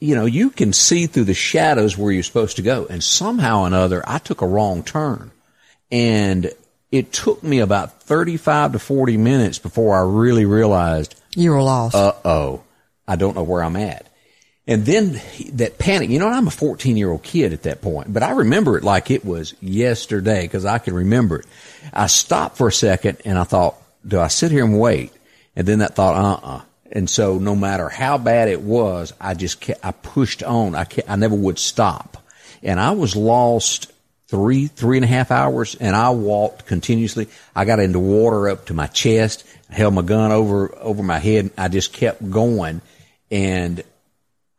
You 0.00 0.14
know, 0.14 0.26
you 0.26 0.50
can 0.50 0.72
see 0.72 1.06
through 1.06 1.24
the 1.24 1.34
shadows 1.34 1.96
where 1.96 2.12
you're 2.12 2.22
supposed 2.22 2.56
to 2.56 2.62
go. 2.62 2.86
And 2.88 3.02
somehow 3.02 3.62
or 3.62 3.66
another, 3.66 4.02
I 4.06 4.18
took 4.18 4.42
a 4.42 4.46
wrong 4.46 4.82
turn. 4.82 5.30
And 5.90 6.50
it 6.90 7.12
took 7.12 7.42
me 7.42 7.58
about 7.58 8.02
35 8.02 8.72
to 8.72 8.78
40 8.78 9.16
minutes 9.16 9.58
before 9.58 9.96
I 9.96 10.02
really 10.02 10.44
realized 10.44 11.14
you 11.34 11.50
were 11.50 11.62
lost. 11.62 11.94
Uh 11.94 12.12
oh. 12.24 12.62
I 13.06 13.16
don't 13.16 13.36
know 13.36 13.42
where 13.42 13.62
I'm 13.62 13.76
at. 13.76 14.06
And 14.68 14.84
then 14.84 15.20
that 15.52 15.78
panic, 15.78 16.10
you 16.10 16.18
know, 16.18 16.28
I'm 16.28 16.48
a 16.48 16.50
14 16.50 16.96
year 16.96 17.10
old 17.10 17.22
kid 17.22 17.52
at 17.52 17.62
that 17.64 17.82
point, 17.82 18.12
but 18.12 18.22
I 18.22 18.30
remember 18.30 18.76
it 18.76 18.82
like 18.82 19.10
it 19.10 19.24
was 19.24 19.54
yesterday 19.60 20.42
because 20.42 20.64
I 20.64 20.78
can 20.78 20.94
remember 20.94 21.40
it. 21.40 21.46
I 21.92 22.08
stopped 22.08 22.56
for 22.56 22.68
a 22.68 22.72
second 22.72 23.18
and 23.24 23.38
I 23.38 23.44
thought, 23.44 23.76
do 24.06 24.18
I 24.18 24.28
sit 24.28 24.50
here 24.50 24.64
and 24.64 24.78
wait? 24.78 25.12
And 25.54 25.66
then 25.66 25.78
that 25.80 25.94
thought, 25.94 26.16
uh 26.16 26.46
uh-uh. 26.46 26.56
uh 26.56 26.62
And 26.90 27.08
so 27.08 27.38
no 27.38 27.54
matter 27.54 27.88
how 27.88 28.18
bad 28.18 28.48
it 28.48 28.60
was, 28.60 29.12
I 29.20 29.34
just 29.34 29.60
kept, 29.60 29.84
I 29.84 29.92
pushed 29.92 30.42
on. 30.42 30.74
I 30.74 30.84
kept, 30.84 31.08
I 31.08 31.14
never 31.14 31.36
would 31.36 31.58
stop. 31.58 32.16
And 32.62 32.80
I 32.80 32.90
was 32.90 33.14
lost 33.14 33.92
three, 34.28 34.66
three 34.66 34.98
and 34.98 35.04
a 35.04 35.08
half 35.08 35.30
hours 35.30 35.76
and 35.76 35.94
I 35.94 36.10
walked 36.10 36.66
continuously. 36.66 37.28
I 37.54 37.64
got 37.64 37.78
into 37.78 38.00
water 38.00 38.48
up 38.48 38.66
to 38.66 38.74
my 38.74 38.86
chest 38.86 39.44
held 39.70 39.94
my 39.94 40.02
gun 40.02 40.32
over 40.32 40.74
over 40.78 41.02
my 41.02 41.18
head. 41.18 41.50
I 41.56 41.68
just 41.68 41.92
kept 41.92 42.28
going, 42.30 42.80
and 43.30 43.82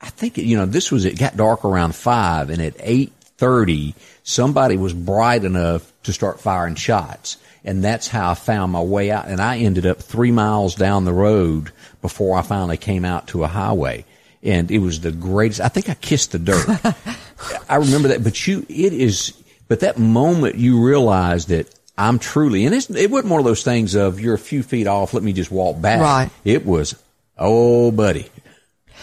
I 0.01 0.09
think 0.09 0.37
you 0.37 0.57
know 0.57 0.65
this 0.65 0.91
was 0.91 1.05
it 1.05 1.17
got 1.17 1.37
dark 1.37 1.65
around 1.65 1.95
five, 1.95 2.49
and 2.49 2.61
at 2.61 2.75
eight 2.79 3.13
thirty, 3.21 3.95
somebody 4.23 4.77
was 4.77 4.93
bright 4.93 5.43
enough 5.43 5.91
to 6.03 6.13
start 6.13 6.39
firing 6.39 6.75
shots, 6.75 7.37
and 7.63 7.83
that's 7.83 8.07
how 8.07 8.31
I 8.31 8.33
found 8.33 8.71
my 8.71 8.81
way 8.81 9.11
out. 9.11 9.27
And 9.27 9.41
I 9.41 9.59
ended 9.59 9.85
up 9.85 9.99
three 9.99 10.31
miles 10.31 10.75
down 10.75 11.05
the 11.05 11.13
road 11.13 11.71
before 12.01 12.37
I 12.37 12.41
finally 12.41 12.77
came 12.77 13.05
out 13.05 13.27
to 13.29 13.43
a 13.43 13.47
highway, 13.47 14.05
and 14.43 14.69
it 14.71 14.79
was 14.79 15.01
the 15.01 15.11
greatest. 15.11 15.61
I 15.61 15.69
think 15.69 15.89
I 15.89 15.95
kissed 15.95 16.33
the 16.33 16.39
dirt. 16.39 16.67
I 17.69 17.75
remember 17.75 18.09
that, 18.09 18.23
but 18.23 18.47
you, 18.47 18.65
it 18.69 18.93
is. 18.93 19.33
But 19.67 19.81
that 19.81 19.97
moment 19.97 20.55
you 20.55 20.83
realize 20.83 21.47
that 21.47 21.73
I'm 21.97 22.19
truly, 22.19 22.65
and 22.65 22.75
it 22.75 23.11
wasn't 23.11 23.31
one 23.31 23.39
of 23.39 23.45
those 23.45 23.63
things 23.63 23.95
of 23.95 24.19
you're 24.19 24.35
a 24.35 24.39
few 24.39 24.63
feet 24.63 24.87
off, 24.87 25.13
let 25.13 25.23
me 25.23 25.33
just 25.33 25.51
walk 25.51 25.81
back. 25.81 25.99
Right. 25.99 26.29
It 26.45 26.65
was, 26.65 26.95
oh, 27.37 27.91
buddy. 27.91 28.29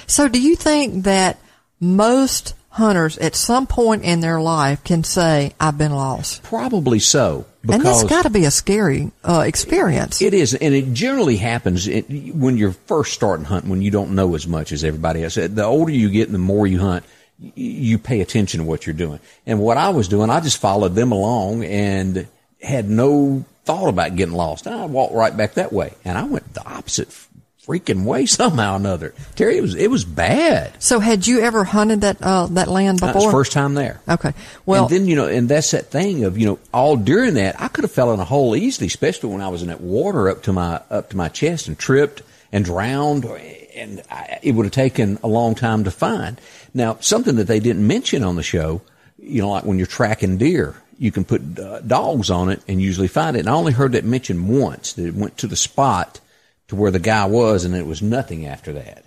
So 0.06 0.28
do 0.28 0.40
you 0.40 0.56
think 0.56 1.04
that 1.04 1.38
most 1.80 2.54
hunters 2.70 3.18
at 3.18 3.34
some 3.34 3.66
point 3.66 4.02
in 4.04 4.20
their 4.20 4.40
life 4.40 4.82
can 4.84 5.04
say, 5.04 5.54
I've 5.60 5.78
been 5.78 5.92
lost? 5.92 6.42
Probably 6.42 6.98
so. 6.98 7.46
and 7.68 7.82
that's 7.82 8.04
got 8.04 8.22
to 8.22 8.30
be 8.30 8.44
a 8.44 8.50
scary 8.50 9.10
uh, 9.22 9.44
experience. 9.46 10.20
It 10.20 10.34
is, 10.34 10.54
and 10.54 10.74
it 10.74 10.92
generally 10.92 11.36
happens 11.36 11.88
when 11.88 12.56
you're 12.56 12.72
first 12.72 13.12
starting 13.12 13.44
hunting, 13.44 13.70
when 13.70 13.82
you 13.82 13.90
don't 13.90 14.14
know 14.14 14.34
as 14.34 14.46
much 14.46 14.72
as 14.72 14.84
everybody 14.84 15.24
else. 15.24 15.34
The 15.34 15.64
older 15.64 15.92
you 15.92 16.10
get 16.10 16.26
and 16.28 16.34
the 16.34 16.38
more 16.38 16.66
you 16.66 16.80
hunt, 16.80 17.04
you 17.38 17.98
pay 17.98 18.20
attention 18.20 18.60
to 18.60 18.66
what 18.66 18.86
you're 18.86 18.94
doing. 18.94 19.20
And 19.46 19.60
what 19.60 19.76
I 19.76 19.90
was 19.90 20.08
doing, 20.08 20.30
I 20.30 20.40
just 20.40 20.58
followed 20.58 20.94
them 20.94 21.12
along 21.12 21.64
and 21.64 22.26
had 22.62 22.88
no 22.88 23.44
thought 23.64 23.88
about 23.88 24.16
getting 24.16 24.34
lost. 24.34 24.66
And 24.66 24.74
I 24.74 24.86
walked 24.86 25.14
right 25.14 25.36
back 25.36 25.54
that 25.54 25.72
way, 25.72 25.94
and 26.04 26.16
I 26.16 26.24
went 26.24 26.54
the 26.54 26.66
opposite 26.66 27.08
freaking 27.66 28.04
way 28.04 28.26
somehow 28.26 28.74
or 28.74 28.76
another. 28.76 29.14
Terry, 29.34 29.58
it 29.58 29.62
was 29.62 29.74
it 29.74 29.90
was 29.90 30.04
bad. 30.04 30.72
So, 30.82 31.00
had 31.00 31.26
you 31.26 31.40
ever 31.40 31.64
hunted 31.64 32.02
that 32.02 32.18
uh, 32.22 32.46
that 32.48 32.68
land 32.68 33.00
before? 33.00 33.12
That 33.12 33.24
was 33.24 33.32
first 33.32 33.52
time 33.52 33.74
there. 33.74 34.00
Okay, 34.08 34.32
well, 34.66 34.84
and 34.84 34.92
then 34.92 35.06
you 35.06 35.16
know, 35.16 35.26
and 35.26 35.48
that's 35.48 35.70
that 35.72 35.86
thing 35.86 36.24
of 36.24 36.38
you 36.38 36.46
know, 36.46 36.58
all 36.72 36.96
during 36.96 37.34
that, 37.34 37.60
I 37.60 37.68
could 37.68 37.84
have 37.84 37.92
fell 37.92 38.12
in 38.12 38.20
a 38.20 38.24
hole 38.24 38.54
easily, 38.54 38.86
especially 38.86 39.30
when 39.30 39.40
I 39.40 39.48
was 39.48 39.62
in 39.62 39.68
that 39.68 39.80
water 39.80 40.28
up 40.28 40.42
to 40.44 40.52
my 40.52 40.80
up 40.90 41.10
to 41.10 41.16
my 41.16 41.28
chest 41.28 41.68
and 41.68 41.78
tripped 41.78 42.22
and 42.52 42.64
drowned, 42.64 43.24
and 43.74 44.02
I, 44.10 44.38
it 44.42 44.52
would 44.52 44.66
have 44.66 44.72
taken 44.72 45.18
a 45.22 45.28
long 45.28 45.54
time 45.54 45.84
to 45.84 45.90
find. 45.90 46.40
Now, 46.72 46.96
something 47.00 47.36
that 47.36 47.46
they 47.46 47.60
didn't 47.60 47.86
mention 47.86 48.22
on 48.22 48.36
the 48.36 48.42
show, 48.42 48.82
you 49.18 49.42
know, 49.42 49.50
like 49.50 49.64
when 49.64 49.78
you're 49.78 49.86
tracking 49.86 50.38
deer 50.38 50.76
you 50.98 51.10
can 51.10 51.24
put 51.24 51.58
uh, 51.58 51.80
dogs 51.80 52.30
on 52.30 52.50
it 52.50 52.62
and 52.68 52.80
usually 52.80 53.08
find 53.08 53.36
it. 53.36 53.40
And 53.40 53.48
I 53.48 53.52
only 53.52 53.72
heard 53.72 53.92
that 53.92 54.04
mentioned 54.04 54.48
once 54.48 54.92
that 54.94 55.06
it 55.06 55.14
went 55.14 55.38
to 55.38 55.46
the 55.46 55.56
spot 55.56 56.20
to 56.68 56.76
where 56.76 56.90
the 56.90 56.98
guy 56.98 57.26
was 57.26 57.64
and 57.64 57.74
it 57.74 57.86
was 57.86 58.02
nothing 58.02 58.46
after 58.46 58.72
that. 58.74 59.04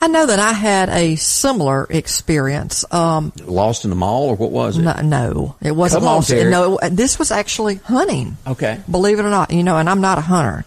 I 0.00 0.06
know 0.06 0.26
that 0.26 0.38
I 0.38 0.52
had 0.52 0.90
a 0.90 1.16
similar 1.16 1.86
experience. 1.90 2.84
Um, 2.92 3.32
lost 3.44 3.82
in 3.84 3.90
the 3.90 3.96
mall 3.96 4.28
or 4.28 4.36
what 4.36 4.52
was 4.52 4.78
it? 4.78 4.82
No, 4.82 5.00
no 5.00 5.56
it 5.60 5.72
wasn't 5.72 6.04
Come 6.04 6.14
lost. 6.14 6.32
On, 6.32 6.50
no, 6.50 6.78
this 6.90 7.18
was 7.18 7.32
actually 7.32 7.76
hunting. 7.76 8.36
Okay. 8.46 8.80
Believe 8.88 9.18
it 9.18 9.24
or 9.24 9.30
not, 9.30 9.50
you 9.50 9.64
know, 9.64 9.76
and 9.76 9.90
I'm 9.90 10.00
not 10.00 10.18
a 10.18 10.22
hunter. 10.22 10.64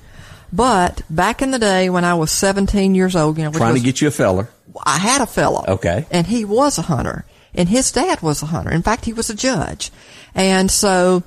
But 0.54 1.02
back 1.10 1.42
in 1.42 1.52
the 1.52 1.60
day 1.60 1.90
when 1.90 2.04
I 2.04 2.16
was 2.16 2.32
17 2.32 2.94
years 2.96 3.16
old, 3.16 3.38
you 3.38 3.44
know, 3.44 3.52
trying 3.52 3.74
was, 3.74 3.82
to 3.82 3.86
get 3.86 4.02
you 4.02 4.08
a 4.08 4.12
feller. 4.12 4.50
I 4.86 4.98
had 4.98 5.22
a 5.22 5.26
fellow. 5.26 5.64
Okay. 5.68 6.06
And 6.12 6.28
he 6.28 6.46
was 6.46 6.78
a 6.78 6.84
hunter 6.84 7.26
and 7.54 7.70
his 7.70 7.92
dad 7.92 8.22
was 8.22 8.42
a 8.42 8.48
hunter. 8.48 8.72
In 8.72 8.82
fact, 8.82 9.06
he 9.06 9.14
was 9.14 9.30
a 9.30 9.36
judge. 9.36 9.92
And 10.36 10.70
so 10.70 11.24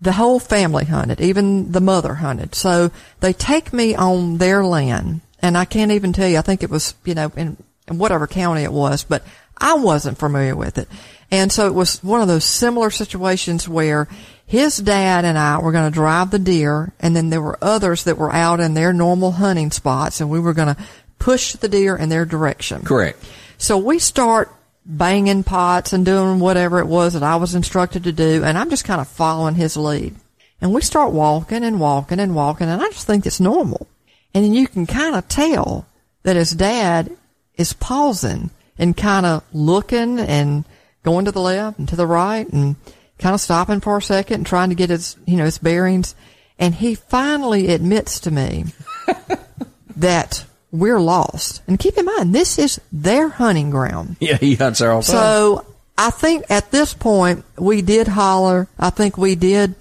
the 0.00 0.12
whole 0.12 0.40
family 0.40 0.84
hunted, 0.84 1.20
even 1.20 1.72
the 1.72 1.80
mother 1.80 2.14
hunted. 2.14 2.54
So 2.54 2.90
they 3.20 3.32
take 3.32 3.72
me 3.72 3.94
on 3.94 4.38
their 4.38 4.64
land 4.64 5.20
and 5.40 5.56
I 5.56 5.64
can't 5.64 5.92
even 5.92 6.12
tell 6.12 6.28
you, 6.28 6.38
I 6.38 6.42
think 6.42 6.62
it 6.62 6.70
was, 6.70 6.94
you 7.04 7.14
know, 7.14 7.32
in, 7.36 7.56
in 7.86 7.98
whatever 7.98 8.26
county 8.26 8.62
it 8.62 8.72
was, 8.72 9.04
but 9.04 9.24
I 9.56 9.74
wasn't 9.74 10.18
familiar 10.18 10.56
with 10.56 10.78
it. 10.78 10.88
And 11.30 11.52
so 11.52 11.66
it 11.66 11.74
was 11.74 12.02
one 12.02 12.20
of 12.20 12.28
those 12.28 12.44
similar 12.44 12.90
situations 12.90 13.68
where 13.68 14.08
his 14.48 14.78
dad 14.78 15.26
and 15.26 15.36
I 15.36 15.58
were 15.58 15.72
going 15.72 15.90
to 15.90 15.94
drive 15.94 16.30
the 16.30 16.38
deer 16.38 16.90
and 16.98 17.14
then 17.14 17.28
there 17.28 17.42
were 17.42 17.58
others 17.60 18.04
that 18.04 18.16
were 18.16 18.32
out 18.32 18.60
in 18.60 18.72
their 18.72 18.94
normal 18.94 19.32
hunting 19.32 19.70
spots 19.70 20.22
and 20.22 20.30
we 20.30 20.40
were 20.40 20.54
going 20.54 20.74
to 20.74 20.82
push 21.18 21.52
the 21.52 21.68
deer 21.68 21.94
in 21.94 22.08
their 22.08 22.24
direction. 22.24 22.82
Correct. 22.82 23.22
So 23.58 23.76
we 23.76 23.98
start 23.98 24.50
banging 24.86 25.44
pots 25.44 25.92
and 25.92 26.06
doing 26.06 26.40
whatever 26.40 26.78
it 26.78 26.86
was 26.86 27.12
that 27.12 27.22
I 27.22 27.36
was 27.36 27.54
instructed 27.54 28.04
to 28.04 28.12
do, 28.12 28.42
and 28.42 28.56
I'm 28.56 28.70
just 28.70 28.86
kind 28.86 29.02
of 29.02 29.08
following 29.08 29.54
his 29.54 29.76
lead. 29.76 30.14
And 30.62 30.72
we 30.72 30.80
start 30.80 31.12
walking 31.12 31.62
and 31.62 31.78
walking 31.78 32.18
and 32.18 32.34
walking, 32.34 32.68
and 32.68 32.80
I 32.80 32.86
just 32.86 33.06
think 33.06 33.26
it's 33.26 33.40
normal. 33.40 33.86
And 34.32 34.44
then 34.44 34.54
you 34.54 34.66
can 34.66 34.86
kind 34.86 35.14
of 35.14 35.28
tell 35.28 35.86
that 36.22 36.36
his 36.36 36.52
dad 36.52 37.14
is 37.56 37.74
pausing 37.74 38.48
and 38.78 38.96
kind 38.96 39.26
of 39.26 39.44
looking 39.52 40.18
and 40.18 40.64
going 41.02 41.26
to 41.26 41.32
the 41.32 41.40
left 41.40 41.78
and 41.78 41.88
to 41.90 41.96
the 41.96 42.06
right 42.06 42.48
and 42.48 42.76
kind 43.18 43.34
of 43.34 43.40
stopping 43.40 43.80
for 43.80 43.98
a 43.98 44.02
second 44.02 44.34
and 44.34 44.46
trying 44.46 44.68
to 44.70 44.74
get 44.74 44.90
his, 44.90 45.16
you 45.26 45.36
know, 45.36 45.44
his 45.44 45.58
bearings. 45.58 46.14
And 46.58 46.74
he 46.74 46.94
finally 46.94 47.68
admits 47.68 48.20
to 48.20 48.30
me 48.30 48.66
that 49.96 50.44
we're 50.70 51.00
lost. 51.00 51.62
And 51.66 51.78
keep 51.78 51.96
in 51.96 52.04
mind, 52.04 52.34
this 52.34 52.58
is 52.58 52.80
their 52.92 53.28
hunting 53.28 53.70
ground. 53.70 54.16
Yeah, 54.20 54.36
he 54.36 54.54
hunts 54.54 54.80
there 54.80 54.92
all 54.92 55.00
the 55.02 55.06
time. 55.06 55.16
So 55.16 55.66
I 55.96 56.10
think 56.10 56.44
at 56.50 56.70
this 56.70 56.94
point 56.94 57.44
we 57.56 57.82
did 57.82 58.08
holler. 58.08 58.68
I 58.78 58.90
think 58.90 59.16
we 59.16 59.34
did 59.34 59.74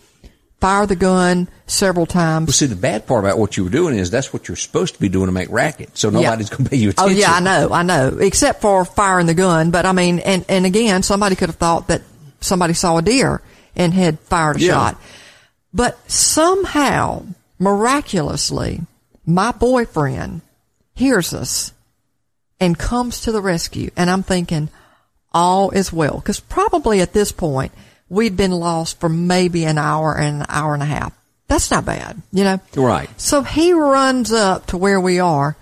fire 0.60 0.86
the 0.86 0.96
gun 0.96 1.48
several 1.68 2.06
times. 2.06 2.48
Well, 2.48 2.54
see, 2.54 2.66
the 2.66 2.76
bad 2.76 3.06
part 3.06 3.24
about 3.24 3.38
what 3.38 3.58
you 3.58 3.64
were 3.64 3.70
doing 3.70 3.98
is 3.98 4.10
that's 4.10 4.34
what 4.34 4.48
you're 4.48 4.58
supposed 4.58 4.96
to 4.96 5.00
be 5.00 5.10
doing 5.10 5.28
to 5.28 5.32
make 5.32 5.50
racket. 5.50 5.98
So 5.98 6.10
nobody's 6.10 6.50
going 6.50 6.64
to 6.64 6.70
pay 6.70 6.78
you 6.78 6.90
attention. 6.90 7.16
Oh 7.16 7.20
yeah, 7.20 7.34
I 7.34 7.40
know, 7.40 7.70
I 7.72 7.84
know. 7.84 8.18
Except 8.20 8.62
for 8.62 8.86
firing 8.86 9.28
the 9.28 9.34
gun, 9.34 9.72
but 9.72 9.86
I 9.86 9.92
mean, 9.92 10.20
and 10.20 10.46
and 10.50 10.66
again, 10.66 11.04
somebody 11.04 11.36
could 11.36 11.50
have 11.50 11.58
thought 11.58 11.88
that 11.90 12.02
somebody 12.40 12.74
saw 12.74 12.98
a 12.98 13.02
deer 13.02 13.42
and 13.76 13.94
had 13.94 14.20
fired 14.22 14.58
a 14.58 14.60
Yeah. 14.62 14.72
shot. 14.72 15.02
But 15.74 15.98
somehow, 16.10 17.24
miraculously, 17.60 18.82
my 19.26 19.52
boyfriend 19.52 20.42
hears 20.96 21.34
us 21.34 21.72
and 22.60 22.78
comes 22.78 23.22
to 23.22 23.32
the 23.32 23.42
rescue. 23.42 23.92
And 23.96 24.10
I'm 24.10 24.24
thinking, 24.24 24.70
all 25.34 25.70
is 25.72 25.94
well. 25.94 26.20
Cause 26.22 26.40
probably 26.40 27.02
at 27.02 27.14
this 27.14 27.32
point, 27.32 27.72
we'd 28.10 28.36
been 28.38 28.52
lost 28.52 29.00
for 29.00 29.10
maybe 29.10 29.66
an 29.66 29.78
hour 29.78 30.18
and 30.18 30.42
an 30.42 30.46
hour 30.50 30.74
and 30.74 30.82
a 30.84 30.88
half. 30.88 31.14
That's 31.48 31.72
not 31.72 31.86
bad, 31.86 32.22
you 32.32 32.44
know? 32.44 32.60
Right. 32.76 33.10
So 33.20 33.42
he 33.44 33.72
runs 33.74 34.32
up 34.34 34.68
to 34.68 34.78
where 34.78 35.00
we 35.00 35.20
are. 35.20 35.56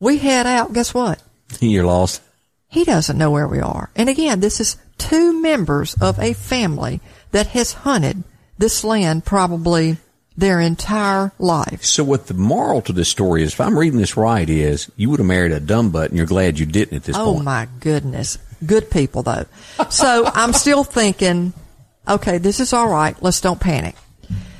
We 0.00 0.18
head 0.18 0.46
out. 0.46 0.72
Guess 0.72 0.94
what? 0.94 1.20
You're 1.60 1.84
lost. 1.84 2.22
He 2.68 2.84
doesn't 2.84 3.18
know 3.18 3.30
where 3.30 3.48
we 3.48 3.60
are. 3.60 3.90
And 3.96 4.08
again, 4.08 4.40
this 4.40 4.60
is 4.60 4.76
two 4.98 5.40
members 5.40 5.94
of 6.00 6.18
a 6.18 6.32
family 6.32 7.00
that 7.32 7.48
has 7.48 7.72
hunted 7.72 8.24
this 8.58 8.84
land 8.84 9.24
probably 9.24 9.98
their 10.36 10.60
entire 10.60 11.32
life. 11.38 11.82
So 11.82 12.04
what 12.04 12.26
the 12.26 12.34
moral 12.34 12.82
to 12.82 12.92
this 12.92 13.08
story 13.08 13.42
is, 13.42 13.54
if 13.54 13.60
I'm 13.60 13.78
reading 13.78 13.98
this 13.98 14.16
right, 14.16 14.48
is 14.48 14.90
you 14.96 15.08
would 15.10 15.18
have 15.18 15.26
married 15.26 15.52
a 15.52 15.60
dumb 15.60 15.90
butt 15.90 16.10
and 16.10 16.16
you're 16.18 16.26
glad 16.26 16.58
you 16.58 16.66
didn't 16.66 16.96
at 16.96 17.04
this 17.04 17.16
Oh 17.16 17.24
point. 17.24 17.40
Oh 17.40 17.42
my 17.42 17.68
goodness. 17.80 18.38
Good 18.64 18.90
people 18.90 19.22
though. 19.22 19.46
So 19.90 20.26
I'm 20.26 20.52
still 20.52 20.84
thinking, 20.84 21.52
okay, 22.06 22.38
this 22.38 22.60
is 22.60 22.72
all 22.72 22.88
right. 22.88 23.20
Let's 23.22 23.40
don't 23.40 23.60
panic. 23.60 23.96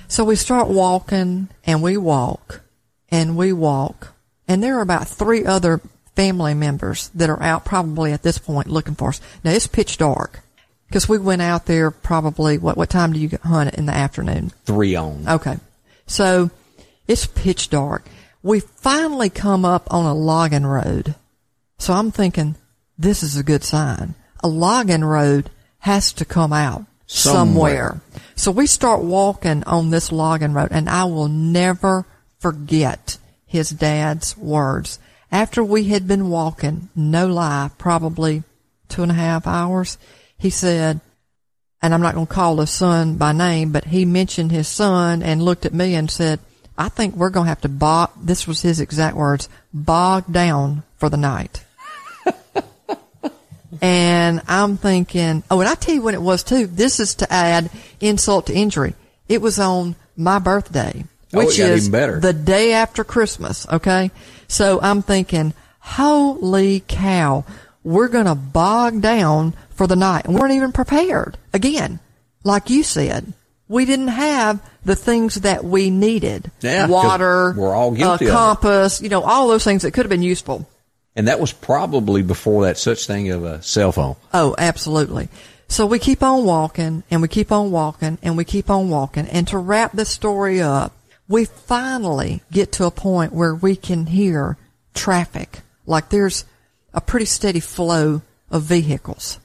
So 0.08 0.24
we 0.24 0.36
start 0.36 0.68
walking 0.68 1.48
and 1.64 1.82
we 1.82 1.96
walk 1.96 2.62
and 3.10 3.36
we 3.36 3.52
walk 3.52 4.14
and 4.48 4.62
there 4.62 4.78
are 4.78 4.82
about 4.82 5.08
three 5.08 5.44
other 5.44 5.80
family 6.16 6.54
members 6.54 7.08
that 7.14 7.30
are 7.30 7.42
out 7.42 7.64
probably 7.64 8.12
at 8.12 8.22
this 8.22 8.38
point 8.38 8.68
looking 8.68 8.94
for 8.94 9.10
us. 9.10 9.20
Now 9.44 9.52
it's 9.52 9.66
pitch 9.66 9.98
dark 9.98 10.40
because 10.88 11.08
we 11.08 11.18
went 11.18 11.42
out 11.42 11.66
there 11.66 11.90
probably 11.90 12.58
what, 12.58 12.76
what 12.76 12.90
time 12.90 13.12
do 13.12 13.20
you 13.20 13.30
hunt 13.42 13.74
in 13.74 13.86
the 13.86 13.94
afternoon? 13.94 14.50
Three 14.64 14.96
on. 14.96 15.28
Okay. 15.28 15.58
So 16.06 16.50
it's 17.06 17.26
pitch 17.26 17.70
dark. 17.70 18.04
We 18.42 18.60
finally 18.60 19.30
come 19.30 19.64
up 19.64 19.92
on 19.92 20.04
a 20.04 20.14
logging 20.14 20.66
road. 20.66 21.14
So 21.78 21.92
I'm 21.92 22.10
thinking 22.10 22.56
this 22.98 23.22
is 23.22 23.36
a 23.36 23.44
good 23.44 23.62
sign. 23.62 24.14
A 24.42 24.48
logging 24.48 25.04
road 25.04 25.50
has 25.80 26.12
to 26.14 26.24
come 26.24 26.52
out 26.52 26.84
somewhere. 27.06 28.00
Somewhere. 28.00 28.00
So 28.36 28.50
we 28.50 28.66
start 28.66 29.02
walking 29.02 29.64
on 29.64 29.90
this 29.90 30.10
logging 30.12 30.52
road 30.52 30.68
and 30.70 30.88
I 30.88 31.04
will 31.04 31.28
never 31.28 32.06
forget 32.38 33.18
his 33.46 33.70
dad's 33.70 34.36
words. 34.36 34.98
After 35.36 35.62
we 35.62 35.84
had 35.84 36.08
been 36.08 36.30
walking, 36.30 36.88
no 36.96 37.26
lie, 37.26 37.70
probably 37.76 38.42
two 38.88 39.02
and 39.02 39.12
a 39.12 39.14
half 39.16 39.46
hours, 39.46 39.98
he 40.38 40.48
said, 40.48 41.02
and 41.82 41.92
I'm 41.92 42.00
not 42.00 42.14
going 42.14 42.26
to 42.26 42.32
call 42.32 42.56
the 42.56 42.66
son 42.66 43.16
by 43.16 43.32
name, 43.32 43.70
but 43.70 43.84
he 43.84 44.06
mentioned 44.06 44.50
his 44.50 44.66
son 44.66 45.22
and 45.22 45.42
looked 45.42 45.66
at 45.66 45.74
me 45.74 45.94
and 45.94 46.10
said, 46.10 46.40
I 46.78 46.88
think 46.88 47.16
we're 47.16 47.28
going 47.28 47.44
to 47.44 47.48
have 47.50 47.60
to 47.60 47.68
bog, 47.68 48.12
this 48.18 48.46
was 48.46 48.62
his 48.62 48.80
exact 48.80 49.14
words, 49.14 49.50
bog 49.74 50.24
down 50.32 50.84
for 50.96 51.10
the 51.10 51.18
night. 51.18 51.62
and 53.82 54.40
I'm 54.48 54.78
thinking, 54.78 55.42
oh, 55.50 55.60
and 55.60 55.68
I 55.68 55.74
tell 55.74 55.96
you 55.96 56.00
when 56.00 56.14
it 56.14 56.22
was 56.22 56.44
too, 56.44 56.66
this 56.66 56.98
is 56.98 57.16
to 57.16 57.30
add 57.30 57.68
insult 58.00 58.46
to 58.46 58.54
injury. 58.54 58.94
It 59.28 59.42
was 59.42 59.58
on 59.58 59.96
my 60.16 60.38
birthday, 60.38 61.04
Oh, 61.34 61.38
which 61.38 61.58
got 61.58 61.70
is 61.70 61.88
even 61.88 61.92
better. 61.92 62.20
the 62.20 62.32
day 62.32 62.72
after 62.72 63.04
Christmas. 63.04 63.66
Okay. 63.68 64.10
So 64.48 64.80
I'm 64.80 65.02
thinking, 65.02 65.54
holy 65.80 66.80
cow, 66.86 67.44
we're 67.82 68.08
going 68.08 68.26
to 68.26 68.34
bog 68.34 69.00
down 69.00 69.54
for 69.70 69.86
the 69.86 69.96
night 69.96 70.24
and 70.24 70.34
we 70.34 70.40
weren't 70.40 70.54
even 70.54 70.72
prepared. 70.72 71.36
Again, 71.52 71.98
like 72.44 72.70
you 72.70 72.82
said, 72.82 73.32
we 73.68 73.84
didn't 73.84 74.08
have 74.08 74.60
the 74.84 74.94
things 74.96 75.36
that 75.36 75.64
we 75.64 75.90
needed. 75.90 76.50
Yeah, 76.60 76.86
Water, 76.86 77.52
we're 77.56 77.74
all 77.74 77.92
a 77.92 77.96
guilty 77.96 78.26
compass, 78.26 79.02
you 79.02 79.08
know, 79.08 79.22
all 79.22 79.48
those 79.48 79.64
things 79.64 79.82
that 79.82 79.92
could 79.92 80.04
have 80.04 80.10
been 80.10 80.22
useful. 80.22 80.68
And 81.16 81.28
that 81.28 81.40
was 81.40 81.52
probably 81.52 82.22
before 82.22 82.64
that 82.64 82.78
such 82.78 83.06
thing 83.06 83.30
of 83.30 83.42
a 83.42 83.62
cell 83.62 83.90
phone. 83.90 84.16
Oh, 84.32 84.54
absolutely. 84.56 85.28
So 85.68 85.86
we 85.86 85.98
keep 85.98 86.22
on 86.22 86.44
walking 86.44 87.02
and 87.10 87.20
we 87.22 87.28
keep 87.28 87.50
on 87.50 87.70
walking 87.72 88.18
and 88.22 88.36
we 88.36 88.44
keep 88.44 88.70
on 88.70 88.90
walking. 88.90 89.26
And 89.26 89.48
to 89.48 89.58
wrap 89.58 89.92
this 89.92 90.08
story 90.10 90.60
up, 90.60 90.92
we 91.28 91.44
finally 91.44 92.42
get 92.50 92.72
to 92.72 92.84
a 92.84 92.90
point 92.90 93.32
where 93.32 93.54
we 93.54 93.76
can 93.76 94.06
hear 94.06 94.56
traffic. 94.94 95.60
Like 95.84 96.08
there's 96.08 96.44
a 96.94 97.00
pretty 97.00 97.26
steady 97.26 97.60
flow 97.60 98.22
of 98.50 98.62
vehicles. 98.62 99.38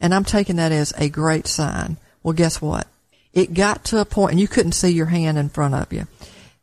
And 0.00 0.14
I'm 0.14 0.24
taking 0.24 0.56
that 0.56 0.72
as 0.72 0.92
a 0.96 1.08
great 1.08 1.46
sign. 1.46 1.96
Well, 2.22 2.34
guess 2.34 2.60
what? 2.60 2.86
It 3.32 3.54
got 3.54 3.84
to 3.86 4.00
a 4.00 4.04
point, 4.04 4.32
and 4.32 4.40
you 4.40 4.48
couldn't 4.48 4.72
see 4.72 4.90
your 4.90 5.06
hand 5.06 5.38
in 5.38 5.48
front 5.48 5.74
of 5.74 5.92
you, 5.92 6.06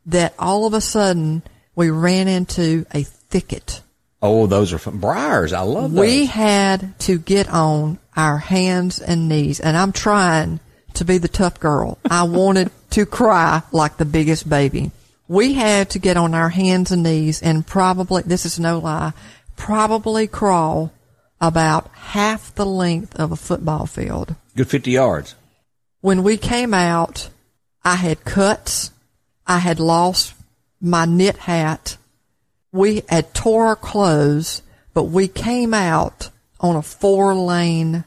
that 0.06 0.34
all 0.38 0.66
of 0.66 0.74
a 0.74 0.80
sudden 0.80 1.42
we 1.74 1.90
ran 1.90 2.28
into 2.28 2.86
a 2.94 3.02
thicket. 3.02 3.82
Oh, 4.22 4.46
those 4.46 4.72
are 4.72 4.78
fun. 4.78 4.98
Briars. 4.98 5.52
I 5.52 5.60
love 5.60 5.92
those. 5.92 6.00
We 6.00 6.26
had 6.26 6.98
to 7.00 7.18
get 7.18 7.48
on 7.48 7.98
our 8.16 8.38
hands 8.38 9.00
and 9.00 9.28
knees, 9.28 9.60
and 9.60 9.76
I'm 9.76 9.92
trying 9.92 10.60
to 10.94 11.04
be 11.04 11.18
the 11.18 11.28
tough 11.28 11.60
girl. 11.60 11.98
I 12.10 12.24
wanted 12.24 12.70
to 12.90 13.06
cry 13.06 13.62
like 13.72 13.96
the 13.96 14.04
biggest 14.04 14.48
baby. 14.48 14.90
We 15.28 15.54
had 15.54 15.90
to 15.90 15.98
get 15.98 16.16
on 16.16 16.34
our 16.34 16.50
hands 16.50 16.90
and 16.90 17.02
knees 17.02 17.42
and 17.42 17.66
probably, 17.66 18.22
this 18.22 18.44
is 18.44 18.58
no 18.58 18.78
lie, 18.78 19.12
probably 19.56 20.26
crawl 20.26 20.92
about 21.40 21.90
half 21.94 22.54
the 22.54 22.66
length 22.66 23.16
of 23.16 23.32
a 23.32 23.36
football 23.36 23.86
field. 23.86 24.34
Good 24.56 24.68
50 24.68 24.90
yards. 24.90 25.34
When 26.00 26.22
we 26.22 26.36
came 26.36 26.74
out, 26.74 27.30
I 27.84 27.96
had 27.96 28.24
cuts. 28.24 28.90
I 29.46 29.58
had 29.58 29.80
lost 29.80 30.34
my 30.80 31.04
knit 31.04 31.36
hat. 31.36 31.96
We 32.72 33.02
had 33.08 33.34
tore 33.34 33.66
our 33.66 33.76
clothes, 33.76 34.62
but 34.94 35.04
we 35.04 35.28
came 35.28 35.74
out 35.74 36.30
on 36.60 36.76
a 36.76 36.82
four 36.82 37.34
lane 37.34 38.04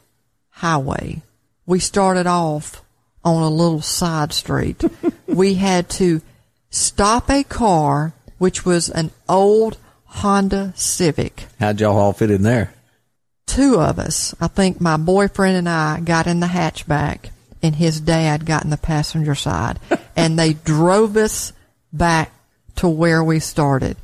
highway. 0.49 1.21
We 1.65 1.79
started 1.79 2.27
off 2.27 2.83
on 3.23 3.41
a 3.41 3.49
little 3.49 3.81
side 3.81 4.33
street. 4.33 4.83
we 5.27 5.55
had 5.55 5.89
to 5.91 6.21
stop 6.69 7.29
a 7.29 7.43
car, 7.43 8.13
which 8.37 8.65
was 8.65 8.89
an 8.89 9.11
old 9.27 9.77
Honda 10.05 10.73
Civic 10.75 11.45
How'd 11.59 11.81
y'all 11.81 11.97
all 11.97 12.13
fit 12.13 12.31
in 12.31 12.43
there? 12.43 12.73
two 13.47 13.79
of 13.79 13.99
us, 13.99 14.35
I 14.41 14.47
think 14.47 14.81
my 14.81 14.97
boyfriend 14.97 15.55
and 15.57 15.69
I 15.69 15.99
got 16.01 16.27
in 16.27 16.39
the 16.41 16.47
hatchback 16.47 17.29
and 17.61 17.75
his 17.75 18.01
dad 18.01 18.45
got 18.45 18.63
in 18.63 18.69
the 18.69 18.77
passenger 18.77 19.35
side 19.35 19.79
and 20.15 20.37
they 20.37 20.53
drove 20.53 21.15
us 21.15 21.53
back 21.93 22.31
to 22.77 22.89
where 22.89 23.23
we 23.23 23.39
started. 23.39 23.97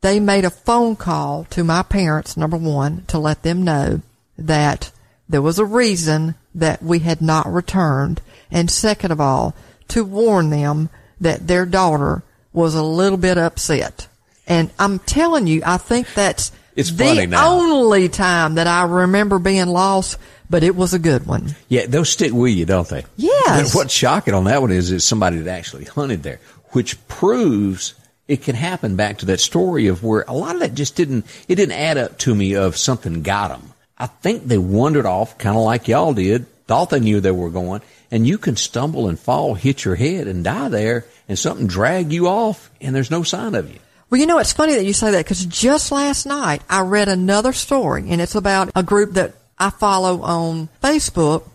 They 0.00 0.18
made 0.18 0.44
a 0.44 0.50
phone 0.50 0.96
call 0.96 1.44
to 1.50 1.62
my 1.64 1.82
parents, 1.82 2.36
number 2.36 2.56
one, 2.56 3.04
to 3.06 3.18
let 3.18 3.42
them 3.42 3.62
know 3.62 4.02
that 4.36 4.90
there 5.28 5.42
was 5.42 5.58
a 5.58 5.64
reason 5.64 6.34
that 6.54 6.82
we 6.82 7.00
had 7.00 7.20
not 7.20 7.52
returned. 7.52 8.20
And 8.50 8.70
second 8.70 9.10
of 9.10 9.20
all, 9.20 9.54
to 9.88 10.04
warn 10.04 10.50
them 10.50 10.88
that 11.20 11.46
their 11.46 11.66
daughter 11.66 12.22
was 12.52 12.74
a 12.74 12.82
little 12.82 13.18
bit 13.18 13.36
upset. 13.38 14.06
And 14.46 14.70
I'm 14.78 14.98
telling 14.98 15.46
you, 15.46 15.62
I 15.64 15.78
think 15.78 16.12
that's 16.14 16.52
It's 16.76 16.90
the 16.90 17.34
only 17.36 18.08
time 18.08 18.56
that 18.56 18.66
I 18.66 18.84
remember 18.84 19.38
being 19.38 19.66
lost, 19.66 20.18
but 20.50 20.62
it 20.62 20.76
was 20.76 20.94
a 20.94 20.98
good 20.98 21.26
one. 21.26 21.56
Yeah, 21.68 21.86
those 21.86 22.10
stick 22.10 22.32
with 22.32 22.52
you, 22.52 22.66
don't 22.66 22.88
they? 22.88 23.04
Yes. 23.16 23.72
But 23.72 23.78
what's 23.78 23.94
shocking 23.94 24.34
on 24.34 24.44
that 24.44 24.60
one 24.60 24.70
is 24.70 24.92
it's 24.92 25.04
somebody 25.04 25.38
that 25.38 25.50
actually 25.50 25.84
hunted 25.84 26.22
there, 26.22 26.40
which 26.72 27.06
proves 27.08 27.94
it 28.28 28.42
can 28.42 28.54
happen 28.54 28.96
back 28.96 29.18
to 29.18 29.26
that 29.26 29.40
story 29.40 29.88
of 29.88 30.02
where 30.02 30.24
a 30.28 30.34
lot 30.34 30.54
of 30.54 30.60
that 30.60 30.74
just 30.74 30.96
didn't, 30.96 31.26
it 31.48 31.56
didn't 31.56 31.76
add 31.78 31.98
up 31.98 32.18
to 32.18 32.34
me 32.34 32.54
of 32.54 32.76
something 32.76 33.22
got 33.22 33.48
them. 33.48 33.72
I 34.04 34.06
think 34.06 34.44
they 34.44 34.58
wandered 34.58 35.06
off 35.06 35.38
kind 35.38 35.56
of 35.56 35.62
like 35.62 35.88
y'all 35.88 36.12
did, 36.12 36.44
thought 36.66 36.90
they 36.90 37.00
knew 37.00 37.20
they 37.20 37.30
were 37.30 37.48
going, 37.48 37.80
and 38.10 38.26
you 38.26 38.36
can 38.36 38.54
stumble 38.54 39.08
and 39.08 39.18
fall, 39.18 39.54
hit 39.54 39.86
your 39.86 39.94
head 39.94 40.26
and 40.26 40.44
die 40.44 40.68
there 40.68 41.06
and 41.26 41.38
something 41.38 41.66
drag 41.66 42.12
you 42.12 42.28
off 42.28 42.70
and 42.82 42.94
there's 42.94 43.10
no 43.10 43.22
sign 43.22 43.54
of 43.54 43.72
you. 43.72 43.78
Well, 44.10 44.20
you 44.20 44.26
know, 44.26 44.36
it's 44.40 44.52
funny 44.52 44.74
that 44.74 44.84
you 44.84 44.92
say 44.92 45.10
that 45.12 45.24
because 45.24 45.46
just 45.46 45.90
last 45.90 46.26
night 46.26 46.60
I 46.68 46.82
read 46.82 47.08
another 47.08 47.54
story 47.54 48.04
and 48.10 48.20
it's 48.20 48.34
about 48.34 48.70
a 48.76 48.82
group 48.82 49.14
that 49.14 49.36
I 49.58 49.70
follow 49.70 50.20
on 50.20 50.68
Facebook 50.82 51.48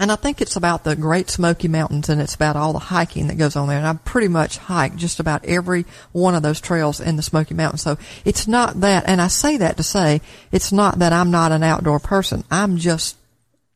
and 0.00 0.12
I 0.12 0.16
think 0.16 0.40
it's 0.40 0.56
about 0.56 0.84
the 0.84 0.94
Great 0.94 1.28
Smoky 1.28 1.66
Mountains 1.66 2.08
and 2.08 2.20
it's 2.20 2.34
about 2.34 2.54
all 2.56 2.72
the 2.72 2.78
hiking 2.78 3.26
that 3.26 3.38
goes 3.38 3.56
on 3.56 3.68
there. 3.68 3.78
And 3.78 3.86
I 3.86 3.94
pretty 3.94 4.28
much 4.28 4.58
hike 4.58 4.94
just 4.94 5.18
about 5.18 5.44
every 5.44 5.86
one 6.12 6.36
of 6.36 6.42
those 6.42 6.60
trails 6.60 7.00
in 7.00 7.16
the 7.16 7.22
Smoky 7.22 7.54
Mountains. 7.54 7.82
So 7.82 7.98
it's 8.24 8.46
not 8.46 8.80
that, 8.80 9.08
and 9.08 9.20
I 9.20 9.26
say 9.26 9.56
that 9.56 9.76
to 9.76 9.82
say 9.82 10.20
it's 10.52 10.70
not 10.70 11.00
that 11.00 11.12
I'm 11.12 11.32
not 11.32 11.50
an 11.50 11.64
outdoor 11.64 11.98
person. 11.98 12.44
I'm 12.48 12.76
just 12.76 13.16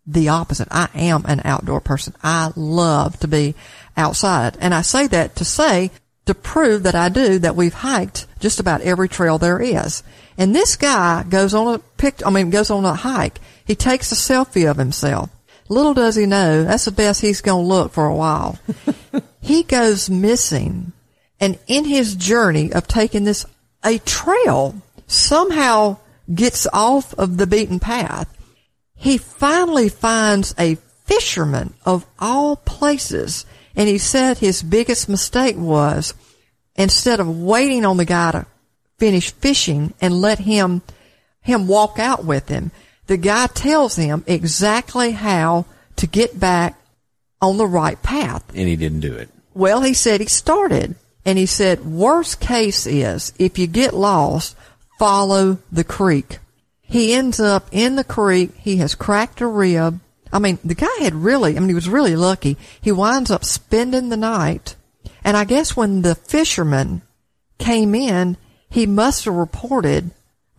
the 0.06 0.28
opposite. 0.28 0.68
I 0.70 0.88
am 0.94 1.24
an 1.26 1.40
outdoor 1.44 1.80
person. 1.80 2.14
I 2.22 2.52
love 2.54 3.18
to 3.20 3.28
be 3.28 3.56
outside. 3.96 4.56
And 4.60 4.72
I 4.72 4.82
say 4.82 5.08
that 5.08 5.36
to 5.36 5.44
say, 5.44 5.90
to 6.26 6.34
prove 6.34 6.84
that 6.84 6.94
I 6.94 7.08
do, 7.08 7.40
that 7.40 7.56
we've 7.56 7.74
hiked 7.74 8.28
just 8.38 8.60
about 8.60 8.80
every 8.82 9.08
trail 9.08 9.38
there 9.38 9.60
is. 9.60 10.04
And 10.38 10.54
this 10.54 10.76
guy 10.76 11.24
goes 11.24 11.52
on 11.52 11.74
a 11.74 11.78
pic, 11.80 12.24
I 12.24 12.30
mean, 12.30 12.50
goes 12.50 12.70
on 12.70 12.84
a 12.84 12.94
hike. 12.94 13.40
He 13.64 13.74
takes 13.74 14.12
a 14.12 14.14
selfie 14.14 14.70
of 14.70 14.76
himself 14.76 15.30
Little 15.68 15.94
does 15.94 16.16
he 16.16 16.26
know, 16.26 16.64
that's 16.64 16.84
the 16.84 16.92
best 16.92 17.20
he's 17.20 17.40
going 17.40 17.64
to 17.64 17.68
look 17.68 17.92
for 17.92 18.06
a 18.06 18.14
while. 18.14 18.58
he 19.40 19.62
goes 19.62 20.10
missing. 20.10 20.92
And 21.40 21.58
in 21.66 21.84
his 21.84 22.14
journey 22.14 22.72
of 22.72 22.86
taking 22.86 23.24
this, 23.24 23.46
a 23.84 23.98
trail 23.98 24.74
somehow 25.06 25.98
gets 26.32 26.66
off 26.72 27.14
of 27.14 27.36
the 27.36 27.46
beaten 27.46 27.80
path. 27.80 28.28
He 28.94 29.18
finally 29.18 29.88
finds 29.88 30.54
a 30.58 30.76
fisherman 31.04 31.74
of 31.84 32.06
all 32.18 32.56
places. 32.56 33.44
And 33.74 33.88
he 33.88 33.98
said 33.98 34.38
his 34.38 34.62
biggest 34.62 35.08
mistake 35.08 35.56
was 35.56 36.14
instead 36.76 37.20
of 37.20 37.40
waiting 37.40 37.84
on 37.84 37.96
the 37.96 38.04
guy 38.04 38.32
to 38.32 38.46
finish 38.98 39.32
fishing 39.32 39.94
and 40.00 40.20
let 40.20 40.38
him, 40.38 40.82
him 41.40 41.66
walk 41.66 41.98
out 41.98 42.24
with 42.24 42.48
him, 42.48 42.70
the 43.06 43.16
guy 43.16 43.46
tells 43.48 43.96
him 43.96 44.24
exactly 44.26 45.12
how 45.12 45.66
to 45.96 46.06
get 46.06 46.38
back 46.38 46.78
on 47.40 47.56
the 47.56 47.66
right 47.66 48.00
path. 48.02 48.44
And 48.54 48.68
he 48.68 48.76
didn't 48.76 49.00
do 49.00 49.14
it. 49.14 49.28
Well, 49.54 49.82
he 49.82 49.94
said 49.94 50.20
he 50.20 50.26
started. 50.26 50.94
And 51.24 51.38
he 51.38 51.46
said, 51.46 51.84
worst 51.84 52.40
case 52.40 52.86
is 52.86 53.32
if 53.38 53.58
you 53.58 53.66
get 53.66 53.94
lost, 53.94 54.56
follow 54.98 55.58
the 55.70 55.84
creek. 55.84 56.38
He 56.80 57.12
ends 57.12 57.38
up 57.38 57.68
in 57.70 57.96
the 57.96 58.04
creek. 58.04 58.56
He 58.56 58.76
has 58.78 58.94
cracked 58.94 59.40
a 59.40 59.46
rib. 59.46 60.00
I 60.32 60.38
mean, 60.38 60.58
the 60.64 60.74
guy 60.74 60.94
had 61.00 61.14
really, 61.14 61.56
I 61.56 61.60
mean, 61.60 61.68
he 61.68 61.74
was 61.74 61.88
really 61.88 62.16
lucky. 62.16 62.56
He 62.80 62.90
winds 62.90 63.30
up 63.30 63.44
spending 63.44 64.08
the 64.08 64.16
night. 64.16 64.74
And 65.24 65.36
I 65.36 65.44
guess 65.44 65.76
when 65.76 66.02
the 66.02 66.14
fisherman 66.14 67.02
came 67.58 67.94
in, 67.94 68.36
he 68.68 68.86
must 68.86 69.24
have 69.26 69.34
reported 69.34 70.10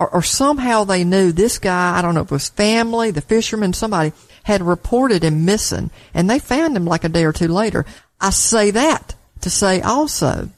or, 0.03 0.15
or 0.15 0.21
somehow 0.21 0.83
they 0.83 1.03
knew 1.03 1.31
this 1.31 1.59
guy, 1.59 1.97
I 1.97 2.01
don't 2.01 2.13
know 2.13 2.21
if 2.21 2.27
it 2.27 2.31
was 2.31 2.49
family, 2.49 3.11
the 3.11 3.21
fisherman, 3.21 3.73
somebody 3.73 4.11
had 4.43 4.61
reported 4.61 5.23
him 5.23 5.45
missing 5.45 5.89
and 6.13 6.29
they 6.29 6.39
found 6.39 6.75
him 6.75 6.85
like 6.85 7.03
a 7.03 7.09
day 7.09 7.23
or 7.23 7.31
two 7.31 7.47
later. 7.47 7.85
I 8.19 8.31
say 8.31 8.71
that 8.71 9.15
to 9.41 9.49
say 9.49 9.81
also 9.81 10.49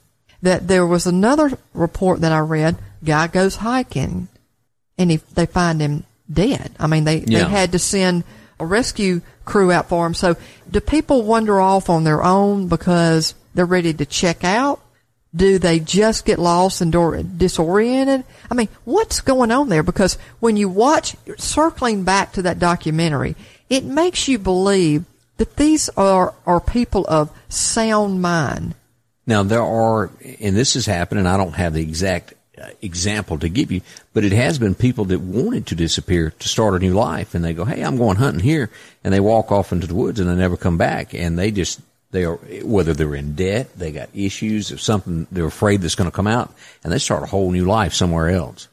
that 0.42 0.68
there 0.68 0.86
was 0.86 1.06
another 1.06 1.58
report 1.74 2.22
that 2.22 2.32
I 2.32 2.40
read, 2.40 2.78
guy 3.04 3.28
goes 3.28 3.58
hiking 3.58 4.28
and 4.98 5.12
he, 5.12 5.18
they 5.18 5.46
find 5.46 5.80
him 5.80 6.04
dead. 6.32 6.72
I 6.80 6.88
mean, 6.88 7.04
they, 7.04 7.20
yeah. 7.20 7.44
they 7.44 7.50
had 7.50 7.72
to 7.74 7.80
send 7.80 8.24
a 8.60 8.66
rescue 8.66 9.22
crew 9.44 9.72
out 9.72 9.90
for 9.90 10.08
him. 10.08 10.16
So 10.16 10.36
do 10.70 10.80
people 10.80 11.24
wander 11.24 11.60
off 11.60 11.90
on 11.90 12.04
their 12.04 12.24
own 12.24 12.68
because 12.68 13.36
they're 13.54 13.66
ready 13.66 13.94
to 13.94 14.06
check 14.06 14.44
out? 14.44 14.82
Do 15.36 15.60
they 15.60 15.80
just 15.80 16.26
get 16.26 16.40
lost 16.40 16.82
and 16.82 16.92
disoriented? 17.38 18.24
I 18.50 18.54
mean, 18.54 18.70
what's 18.86 19.20
going 19.22 19.52
on 19.52 19.70
there? 19.70 19.84
Because 19.84 20.18
when 20.40 20.56
you 20.56 20.70
watch, 20.70 21.16
circling 21.38 22.04
back 22.04 22.34
to 22.34 22.44
that 22.44 22.60
documentary, 22.60 23.36
it 23.70 23.84
makes 23.84 24.28
you 24.28 24.40
believe 24.40 25.04
that 25.38 25.58
these 25.58 25.90
are, 25.90 26.34
are 26.46 26.62
people 26.62 27.06
of 27.08 27.32
sound 27.50 28.22
mind. 28.22 28.76
Now 29.28 29.44
there 29.44 29.64
are, 29.64 30.12
and 30.40 30.56
this 30.56 30.76
has 30.76 30.86
happened, 30.86 31.20
and 31.20 31.28
I 31.28 31.38
don't 31.38 31.56
have 31.56 31.74
the 31.74 31.82
exact 31.82 32.34
uh, 32.62 32.68
example 32.82 33.38
to 33.40 33.50
give 33.50 33.72
you, 33.72 33.82
but 34.14 34.24
it 34.24 34.32
has 34.32 34.60
been 34.60 34.76
people 34.76 35.06
that 35.06 35.20
wanted 35.20 35.68
to 35.68 35.76
disappear 35.76 36.32
to 36.40 36.48
start 36.48 36.76
a 36.76 36.80
new 36.80 36.94
life, 36.94 37.34
and 37.34 37.44
they 37.44 37.54
go, 37.54 37.66
"Hey, 37.66 37.82
I'm 37.82 37.98
going 37.98 38.18
hunting 38.18 38.44
here," 38.44 38.70
and 39.04 39.14
they 39.14 39.20
walk 39.20 39.52
off 39.52 39.72
into 39.72 39.88
the 39.88 39.96
woods 39.96 40.20
and 40.20 40.30
they 40.30 40.36
never 40.36 40.56
come 40.56 40.78
back, 40.78 41.14
and 41.14 41.38
they 41.38 41.52
just 41.52 41.82
they 42.16 42.26
are, 42.26 42.36
whether 42.64 42.94
they're 42.94 43.16
in 43.16 43.36
debt, 43.36 43.78
they 43.78 43.92
got 43.92 44.10
issues 44.14 44.72
of 44.72 44.82
something 44.82 45.28
they're 45.32 45.46
afraid 45.46 45.82
that's 45.82 45.96
going 45.96 46.10
to 46.10 46.16
come 46.16 46.28
out, 46.28 46.54
and 46.84 46.92
they 46.92 47.00
start 47.00 47.24
a 47.24 47.28
whole 47.28 47.52
new 47.52 47.66
life 47.66 47.94
somewhere 47.94 48.30
else. 48.30 48.68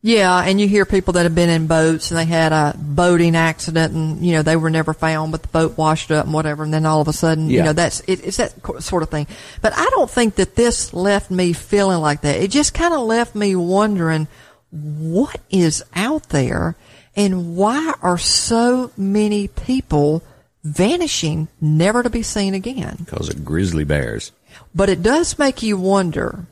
Yeah, 0.00 0.44
and 0.44 0.60
you 0.60 0.68
hear 0.68 0.86
people 0.86 1.14
that 1.14 1.24
have 1.24 1.34
been 1.34 1.50
in 1.50 1.66
boats 1.66 2.12
and 2.12 2.18
they 2.18 2.24
had 2.24 2.52
a 2.52 2.72
boating 2.78 3.34
accident 3.34 3.92
and, 3.94 4.24
you 4.24 4.32
know, 4.32 4.42
they 4.42 4.54
were 4.54 4.70
never 4.70 4.94
found, 4.94 5.32
but 5.32 5.42
the 5.42 5.48
boat 5.48 5.76
washed 5.76 6.12
up 6.12 6.24
and 6.24 6.32
whatever, 6.32 6.62
and 6.62 6.72
then 6.72 6.86
all 6.86 7.00
of 7.00 7.08
a 7.08 7.12
sudden, 7.12 7.50
yeah. 7.50 7.56
you 7.56 7.62
know, 7.64 7.72
that's, 7.72 7.98
it, 8.00 8.24
it's 8.24 8.36
that 8.36 8.54
sort 8.80 9.02
of 9.02 9.10
thing. 9.10 9.26
But 9.60 9.72
I 9.76 9.86
don't 9.90 10.08
think 10.08 10.36
that 10.36 10.54
this 10.54 10.94
left 10.94 11.32
me 11.32 11.52
feeling 11.52 12.00
like 12.00 12.20
that. 12.20 12.36
It 12.36 12.52
just 12.52 12.74
kind 12.74 12.94
of 12.94 13.00
left 13.00 13.34
me 13.34 13.56
wondering 13.56 14.28
what 14.70 15.40
is 15.50 15.82
out 15.96 16.28
there 16.28 16.76
and 17.16 17.56
why 17.56 17.92
are 18.00 18.18
so 18.18 18.92
many 18.96 19.48
people 19.48 20.22
vanishing, 20.68 21.48
never 21.60 22.02
to 22.02 22.10
be 22.10 22.22
seen 22.22 22.54
again. 22.54 22.96
Because 23.04 23.28
of 23.28 23.44
grizzly 23.44 23.84
bears. 23.84 24.32
But 24.74 24.88
it 24.88 25.02
does 25.02 25.38
make 25.38 25.62
you 25.62 25.76
wonder. 25.76 26.46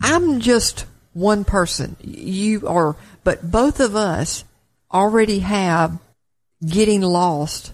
I'm 0.00 0.40
just 0.40 0.86
one 1.12 1.44
person. 1.44 1.96
You 2.00 2.66
are, 2.66 2.96
but 3.24 3.50
both 3.50 3.80
of 3.80 3.96
us 3.96 4.44
already 4.92 5.40
have 5.40 5.98
getting 6.66 7.00
lost 7.00 7.72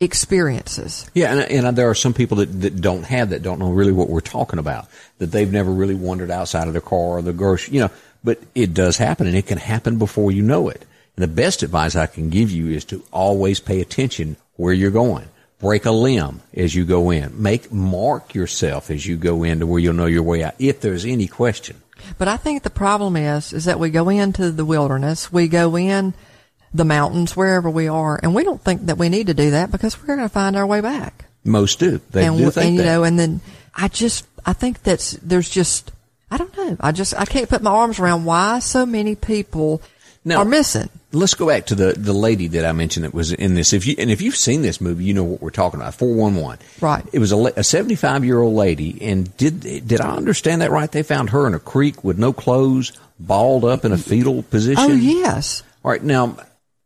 experiences. 0.00 1.10
Yeah, 1.14 1.32
and, 1.32 1.66
and 1.66 1.76
there 1.76 1.90
are 1.90 1.94
some 1.94 2.14
people 2.14 2.38
that, 2.38 2.60
that 2.60 2.80
don't 2.80 3.04
have 3.04 3.30
that, 3.30 3.42
don't 3.42 3.58
know 3.58 3.70
really 3.70 3.92
what 3.92 4.08
we're 4.08 4.20
talking 4.20 4.58
about, 4.58 4.88
that 5.18 5.32
they've 5.32 5.50
never 5.50 5.70
really 5.70 5.94
wandered 5.94 6.30
outside 6.30 6.68
of 6.68 6.74
their 6.74 6.80
car 6.80 7.18
or 7.18 7.22
the 7.22 7.32
grocery, 7.32 7.74
you 7.74 7.80
know, 7.80 7.90
but 8.22 8.40
it 8.54 8.74
does 8.74 8.96
happen 8.96 9.26
and 9.26 9.36
it 9.36 9.46
can 9.46 9.58
happen 9.58 9.98
before 9.98 10.30
you 10.30 10.42
know 10.42 10.68
it. 10.68 10.84
And 11.16 11.22
the 11.22 11.28
best 11.28 11.64
advice 11.64 11.96
I 11.96 12.06
can 12.06 12.30
give 12.30 12.50
you 12.50 12.68
is 12.68 12.84
to 12.86 13.02
always 13.12 13.58
pay 13.58 13.80
attention 13.80 14.36
where 14.58 14.74
you're 14.74 14.90
going. 14.90 15.28
Break 15.60 15.86
a 15.86 15.90
limb 15.90 16.42
as 16.52 16.74
you 16.74 16.84
go 16.84 17.10
in. 17.10 17.40
Make 17.42 17.72
mark 17.72 18.34
yourself 18.34 18.90
as 18.90 19.06
you 19.06 19.16
go 19.16 19.42
into 19.42 19.66
where 19.66 19.80
you'll 19.80 19.94
know 19.94 20.06
your 20.06 20.22
way 20.22 20.44
out. 20.44 20.54
If 20.58 20.80
there's 20.80 21.06
any 21.06 21.26
question. 21.26 21.80
But 22.18 22.28
I 22.28 22.36
think 22.36 22.62
the 22.62 22.70
problem 22.70 23.16
is, 23.16 23.52
is 23.52 23.64
that 23.64 23.80
we 23.80 23.90
go 23.90 24.08
into 24.08 24.50
the 24.50 24.64
wilderness, 24.64 25.32
we 25.32 25.48
go 25.48 25.76
in 25.76 26.14
the 26.72 26.84
mountains, 26.84 27.36
wherever 27.36 27.70
we 27.70 27.88
are, 27.88 28.20
and 28.22 28.34
we 28.34 28.44
don't 28.44 28.60
think 28.60 28.86
that 28.86 28.98
we 28.98 29.08
need 29.08 29.28
to 29.28 29.34
do 29.34 29.52
that 29.52 29.70
because 29.70 29.98
we're 29.98 30.06
going 30.06 30.18
to 30.18 30.28
find 30.28 30.54
our 30.54 30.66
way 30.66 30.80
back. 30.80 31.24
Most 31.44 31.78
do. 31.78 32.00
They 32.10 32.26
and, 32.26 32.36
do 32.36 32.50
think 32.50 32.66
and, 32.66 32.76
you 32.76 32.82
that. 32.82 32.86
know, 32.86 33.04
and 33.04 33.18
then 33.18 33.40
I 33.74 33.88
just, 33.88 34.26
I 34.44 34.52
think 34.52 34.82
that's, 34.82 35.12
there's 35.12 35.48
just, 35.48 35.90
I 36.30 36.36
don't 36.36 36.56
know. 36.56 36.76
I 36.78 36.92
just, 36.92 37.14
I 37.18 37.24
can't 37.24 37.48
put 37.48 37.62
my 37.62 37.70
arms 37.70 37.98
around 37.98 38.26
why 38.26 38.58
so 38.58 38.84
many 38.84 39.14
people 39.14 39.82
now, 40.24 40.38
are 40.38 40.44
missing 40.44 40.90
let's 41.12 41.34
go 41.34 41.46
back 41.48 41.66
to 41.66 41.74
the, 41.74 41.92
the 41.92 42.12
lady 42.12 42.48
that 42.48 42.64
I 42.64 42.72
mentioned 42.72 43.04
that 43.04 43.14
was 43.14 43.32
in 43.32 43.54
this. 43.54 43.72
If 43.72 43.86
you 43.86 43.94
and 43.98 44.10
if 44.10 44.20
you've 44.20 44.36
seen 44.36 44.62
this 44.62 44.80
movie, 44.80 45.04
you 45.04 45.14
know 45.14 45.24
what 45.24 45.40
we're 45.40 45.50
talking 45.50 45.80
about. 45.80 45.94
Four 45.94 46.14
one 46.14 46.36
one. 46.36 46.58
Right. 46.80 47.04
It 47.12 47.18
was 47.18 47.32
a, 47.32 47.36
a 47.56 47.64
seventy 47.64 47.94
five 47.94 48.24
year 48.24 48.40
old 48.40 48.54
lady, 48.54 48.98
and 49.02 49.34
did 49.36 49.60
did 49.60 50.00
I 50.00 50.16
understand 50.16 50.62
that 50.62 50.70
right? 50.70 50.90
They 50.90 51.02
found 51.02 51.30
her 51.30 51.46
in 51.46 51.54
a 51.54 51.58
creek 51.58 52.04
with 52.04 52.18
no 52.18 52.32
clothes, 52.32 52.92
balled 53.18 53.64
up 53.64 53.84
in 53.84 53.92
a 53.92 53.98
fetal 53.98 54.42
position. 54.42 54.84
Oh 54.84 54.94
yes. 54.94 55.62
All 55.84 55.90
right. 55.90 56.02
Now 56.02 56.36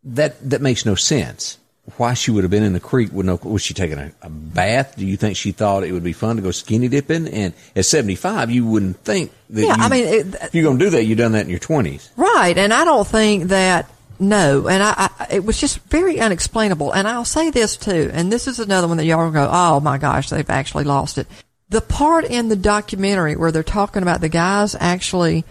that 0.04 0.50
that 0.50 0.60
makes 0.60 0.86
no 0.86 0.94
sense. 0.94 1.58
Why 1.96 2.14
she 2.14 2.30
would 2.30 2.44
have 2.44 2.50
been 2.50 2.62
in 2.62 2.74
the 2.74 2.80
creek 2.80 3.12
with 3.12 3.26
no 3.26 3.40
was 3.42 3.60
she 3.60 3.74
taking 3.74 3.98
a, 3.98 4.12
a 4.22 4.30
bath? 4.30 4.94
Do 4.96 5.04
you 5.04 5.16
think 5.16 5.36
she 5.36 5.50
thought 5.50 5.82
it 5.82 5.90
would 5.90 6.04
be 6.04 6.12
fun 6.12 6.36
to 6.36 6.42
go 6.42 6.52
skinny 6.52 6.86
dipping? 6.86 7.26
And 7.26 7.54
at 7.74 7.86
seventy 7.86 8.14
five, 8.14 8.52
you 8.52 8.64
wouldn't 8.64 8.98
think 8.98 9.32
that. 9.50 9.62
Yeah, 9.62 9.76
you, 9.76 9.82
I 9.82 9.88
mean, 9.88 10.06
it, 10.06 10.26
if 10.42 10.54
you're 10.54 10.62
going 10.62 10.78
to 10.78 10.84
do 10.84 10.90
that, 10.90 11.02
you've 11.02 11.18
done 11.18 11.32
that 11.32 11.42
in 11.42 11.50
your 11.50 11.58
twenties, 11.58 12.08
right? 12.16 12.56
And 12.56 12.72
I 12.72 12.84
don't 12.84 13.06
think 13.06 13.48
that 13.48 13.90
no, 14.22 14.68
and 14.68 14.82
I, 14.82 15.10
I, 15.18 15.26
it 15.32 15.44
was 15.44 15.58
just 15.60 15.80
very 15.90 16.20
unexplainable. 16.20 16.92
And 16.92 17.06
I'll 17.06 17.24
say 17.24 17.50
this 17.50 17.76
too, 17.76 18.10
and 18.12 18.32
this 18.32 18.46
is 18.46 18.58
another 18.60 18.88
one 18.88 18.96
that 18.96 19.04
y'all 19.04 19.30
go, 19.30 19.48
oh 19.50 19.80
my 19.80 19.98
gosh, 19.98 20.30
they've 20.30 20.48
actually 20.48 20.84
lost 20.84 21.18
it. 21.18 21.26
The 21.68 21.80
part 21.80 22.24
in 22.24 22.48
the 22.48 22.56
documentary 22.56 23.34
where 23.36 23.50
they're 23.50 23.62
talking 23.62 24.02
about 24.02 24.20
the 24.20 24.28
guys 24.28 24.76
actually 24.78 25.44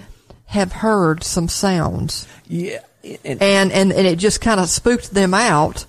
have 0.46 0.72
heard 0.72 1.24
some 1.24 1.48
sounds. 1.48 2.28
Yeah. 2.48 2.80
And, 3.04 3.42
and, 3.42 3.72
and, 3.72 3.92
and 3.92 4.08
it 4.08 4.20
just 4.20 4.42
kind 4.42 4.60
of 4.60 4.70
spooked 4.70 5.12
them 5.12 5.34
out. 5.34 5.86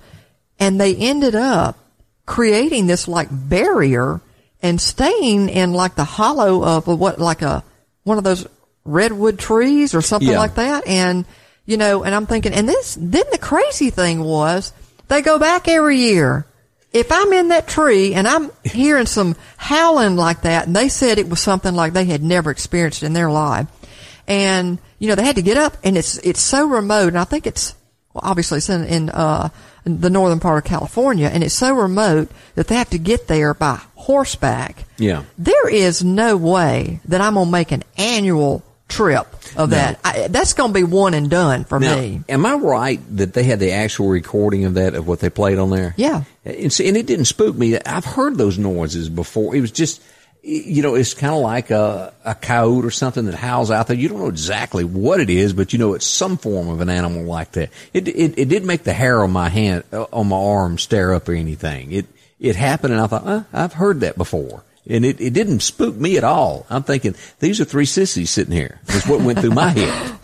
And 0.58 0.80
they 0.80 0.94
ended 0.96 1.34
up 1.34 1.76
creating 2.24 2.86
this 2.86 3.08
like 3.08 3.28
barrier 3.30 4.20
and 4.62 4.80
staying 4.80 5.48
in 5.48 5.72
like 5.72 5.96
the 5.96 6.04
hollow 6.04 6.64
of 6.64 6.88
a, 6.88 6.94
what, 6.94 7.18
like 7.18 7.42
a, 7.42 7.62
one 8.04 8.16
of 8.16 8.24
those 8.24 8.46
redwood 8.84 9.38
trees 9.38 9.94
or 9.94 10.00
something 10.00 10.30
Yeah. 10.30 10.38
like 10.38 10.54
that. 10.54 10.86
And, 10.86 11.26
you 11.64 11.76
know, 11.76 12.02
and 12.02 12.14
I'm 12.14 12.26
thinking, 12.26 12.52
and 12.52 12.68
this, 12.68 12.96
then 13.00 13.24
the 13.30 13.38
crazy 13.38 13.90
thing 13.90 14.22
was 14.22 14.72
they 15.08 15.22
go 15.22 15.38
back 15.38 15.68
every 15.68 15.98
year. 15.98 16.46
If 16.92 17.10
I'm 17.10 17.32
in 17.32 17.48
that 17.48 17.68
tree 17.68 18.12
and 18.14 18.28
I'm 18.28 18.50
hearing 18.64 19.06
some 19.06 19.36
howling 19.56 20.16
like 20.16 20.42
that, 20.42 20.66
and 20.66 20.76
they 20.76 20.88
said 20.88 21.18
it 21.18 21.28
was 21.28 21.40
something 21.40 21.74
like 21.74 21.92
they 21.92 22.04
had 22.04 22.22
never 22.22 22.50
experienced 22.50 23.02
in 23.02 23.14
their 23.14 23.30
life, 23.30 23.66
and 24.26 24.78
you 24.98 25.08
know 25.08 25.14
they 25.14 25.24
had 25.24 25.36
to 25.36 25.42
get 25.42 25.56
up, 25.56 25.76
and 25.84 25.96
it's 25.96 26.18
it's 26.18 26.40
so 26.40 26.66
remote, 26.66 27.08
and 27.08 27.18
I 27.18 27.24
think 27.24 27.46
it's 27.46 27.74
well, 28.12 28.22
obviously 28.24 28.58
it's 28.58 28.68
in, 28.68 28.84
in 28.84 29.08
uh 29.08 29.48
in 29.86 30.00
the 30.00 30.10
northern 30.10 30.38
part 30.38 30.64
of 30.64 30.68
California, 30.68 31.28
and 31.32 31.42
it's 31.42 31.54
so 31.54 31.74
remote 31.74 32.30
that 32.56 32.68
they 32.68 32.74
have 32.74 32.90
to 32.90 32.98
get 32.98 33.26
there 33.26 33.54
by 33.54 33.80
horseback. 33.94 34.84
Yeah. 34.98 35.24
There 35.38 35.68
is 35.68 36.04
no 36.04 36.36
way 36.36 37.00
that 37.06 37.22
I'm 37.22 37.34
gonna 37.34 37.50
make 37.50 37.72
an 37.72 37.84
annual 37.96 38.62
trip 38.92 39.26
of 39.56 39.70
that. 39.70 39.98
I, 40.04 40.28
that's 40.28 40.52
gonna 40.54 40.72
be 40.72 40.84
one 40.84 41.14
and 41.14 41.28
done 41.30 41.64
for 41.64 41.80
Now, 41.80 41.96
me. 41.96 42.22
am 42.28 42.44
I 42.46 42.54
right 42.54 43.00
that 43.16 43.34
they 43.34 43.42
had 43.44 43.58
the 43.60 43.72
actual 43.72 44.08
recording 44.08 44.64
of 44.64 44.74
that 44.74 44.94
of 44.94 45.06
what 45.06 45.20
they 45.20 45.30
played 45.30 45.58
on 45.58 45.70
there? 45.70 45.94
Yeah. 45.96 46.24
and, 46.44 46.72
see, 46.72 46.88
and 46.88 46.96
it 46.96 47.06
didn't 47.06 47.26
spook 47.26 47.56
me. 47.56 47.78
I've 47.78 48.04
heard 48.04 48.36
those 48.38 48.58
noises 48.58 49.08
before. 49.08 49.54
It 49.54 49.60
was 49.60 49.70
just, 49.72 50.02
you 50.42 50.82
know, 50.82 50.94
it's 50.96 51.14
kind 51.14 51.32
of 51.34 51.40
like 51.40 51.70
a, 51.70 52.12
a 52.24 52.34
coyote 52.34 52.84
or 52.84 52.90
something 52.90 53.26
that 53.26 53.34
howls 53.34 53.70
out 53.70 53.86
there. 53.86 53.96
You 53.96 54.08
don't 54.08 54.18
know 54.18 54.28
exactly 54.28 54.82
what 54.84 55.20
it 55.20 55.30
is, 55.30 55.52
but 55.52 55.72
you 55.72 55.78
know 55.78 55.94
it's 55.94 56.06
some 56.06 56.36
form 56.36 56.68
of 56.68 56.80
an 56.80 56.88
animal 56.88 57.22
like 57.24 57.52
that. 57.52 57.70
It 57.92 58.08
it, 58.08 58.38
it 58.38 58.48
did 58.48 58.64
make 58.64 58.82
the 58.82 58.92
hair 58.92 59.22
on 59.22 59.30
my 59.30 59.48
hand 59.48 59.84
uh, 59.92 60.06
on 60.12 60.28
my 60.28 60.36
arm 60.36 60.78
stare 60.78 61.14
up 61.14 61.28
or 61.28 61.34
anything. 61.34 61.92
It 61.92 62.06
it 62.40 62.56
happened, 62.56 62.92
and 62.92 63.00
I 63.02 63.06
thought, 63.06 63.24
uh, 63.26 63.42
I've 63.52 63.74
heard 63.74 64.00
that 64.00 64.16
before. 64.18 64.64
And 64.88 65.04
it, 65.04 65.20
it 65.20 65.32
didn't 65.32 65.60
spook 65.60 65.94
me 65.94 66.16
at 66.16 66.24
all. 66.24 66.66
I'm 66.68 66.82
thinking, 66.82 67.14
these 67.38 67.60
are 67.60 67.64
three 67.64 67.84
sissies 67.86 68.30
sitting 68.30 68.52
here. 68.52 68.80
That's 68.86 69.06
what 69.06 69.20
went 69.20 69.38
through 69.38 69.50
my 69.50 69.68
head. 69.76 70.18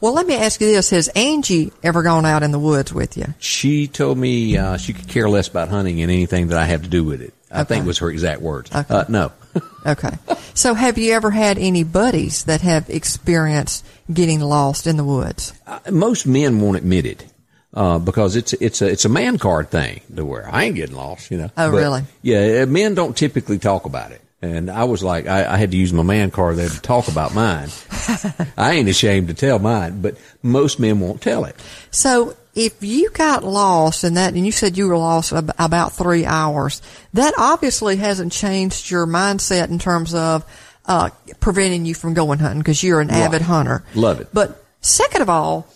Well, 0.00 0.12
let 0.12 0.26
me 0.26 0.34
ask 0.34 0.60
you 0.60 0.66
this: 0.66 0.90
Has 0.90 1.08
Angie 1.08 1.72
ever 1.82 2.02
gone 2.02 2.26
out 2.26 2.42
in 2.42 2.50
the 2.50 2.58
woods 2.58 2.92
with 2.92 3.16
you? 3.16 3.26
She 3.38 3.86
told 3.86 4.18
me 4.18 4.56
uh, 4.58 4.76
she 4.76 4.92
could 4.92 5.06
care 5.08 5.28
less 5.28 5.46
about 5.48 5.68
hunting 5.68 6.02
and 6.02 6.10
anything 6.10 6.48
that 6.48 6.58
I 6.58 6.64
have 6.64 6.82
to 6.82 6.88
do 6.88 7.04
with 7.04 7.22
it. 7.22 7.32
I 7.50 7.62
think 7.62 7.86
was 7.86 7.98
her 7.98 8.10
exact 8.10 8.40
words. 8.40 8.74
Okay. 8.74 8.94
Uh, 8.94 9.04
no. 9.08 9.32
Okay. 9.86 10.16
So, 10.54 10.72
have 10.72 10.96
you 10.96 11.12
ever 11.12 11.30
had 11.30 11.58
any 11.58 11.84
buddies 11.84 12.44
that 12.44 12.62
have 12.62 12.88
experienced 12.88 13.84
getting 14.10 14.40
lost 14.40 14.86
in 14.86 14.96
the 14.96 15.04
woods? 15.04 15.52
Uh, 15.66 15.78
Most 15.92 16.26
men 16.26 16.58
won't 16.58 16.78
admit 16.78 17.04
it. 17.04 17.26
Uh, 17.74 17.98
because 17.98 18.36
it's 18.36 18.52
it's 18.54 18.80
a 18.82 18.86
it's 18.86 19.04
a 19.04 19.08
man 19.08 19.36
card 19.36 19.68
thing 19.68 20.00
to 20.14 20.24
where 20.24 20.48
I 20.48 20.62
ain't 20.64 20.76
getting 20.76 20.94
lost, 20.94 21.30
you 21.32 21.38
know. 21.38 21.50
Oh, 21.56 21.72
But, 21.72 21.76
really? 21.76 22.02
Yeah, 22.22 22.62
uh, 22.62 22.66
men 22.66 22.94
don't 22.94 23.16
typically 23.16 23.58
talk 23.58 23.84
about 23.84 24.12
it, 24.12 24.20
and 24.40 24.70
I 24.70 24.84
was 24.84 25.02
like, 25.02 25.26
I, 25.26 25.54
I 25.54 25.56
had 25.56 25.72
to 25.72 25.76
use 25.76 25.92
my 25.92 26.04
man 26.04 26.30
card 26.30 26.56
there 26.56 26.68
to 26.68 26.80
talk 26.80 27.08
about 27.08 27.34
mine. 27.34 27.70
I 28.56 28.74
ain't 28.74 28.88
ashamed 28.88 29.26
to 29.26 29.34
tell 29.34 29.58
mine, 29.58 30.02
but 30.02 30.16
most 30.40 30.78
men 30.78 31.00
won't 31.00 31.20
tell 31.20 31.44
it. 31.46 31.56
So, 31.90 32.36
if 32.54 32.80
you 32.80 33.10
got 33.10 33.42
lost 33.42 34.04
in 34.04 34.14
that, 34.14 34.34
and 34.34 34.46
you 34.46 34.52
said 34.52 34.76
you 34.78 34.86
were 34.86 34.96
lost 34.96 35.32
ab- 35.32 35.50
about 35.58 35.94
three 35.94 36.24
hours, 36.24 36.80
that 37.12 37.34
obviously 37.36 37.96
hasn't 37.96 38.30
changed 38.30 38.88
your 38.88 39.04
mindset 39.04 39.68
in 39.68 39.80
terms 39.80 40.14
of 40.14 40.44
uh, 40.86 41.10
preventing 41.40 41.86
you 41.86 41.94
from 41.94 42.14
going 42.14 42.38
hunting 42.38 42.60
because 42.60 42.84
you're 42.84 43.00
an 43.00 43.10
avid 43.10 43.42
hunter. 43.42 43.82
Love 43.96 44.20
it. 44.20 44.28
But 44.32 44.62
second 44.80 45.22
of 45.22 45.28
all, 45.28 45.66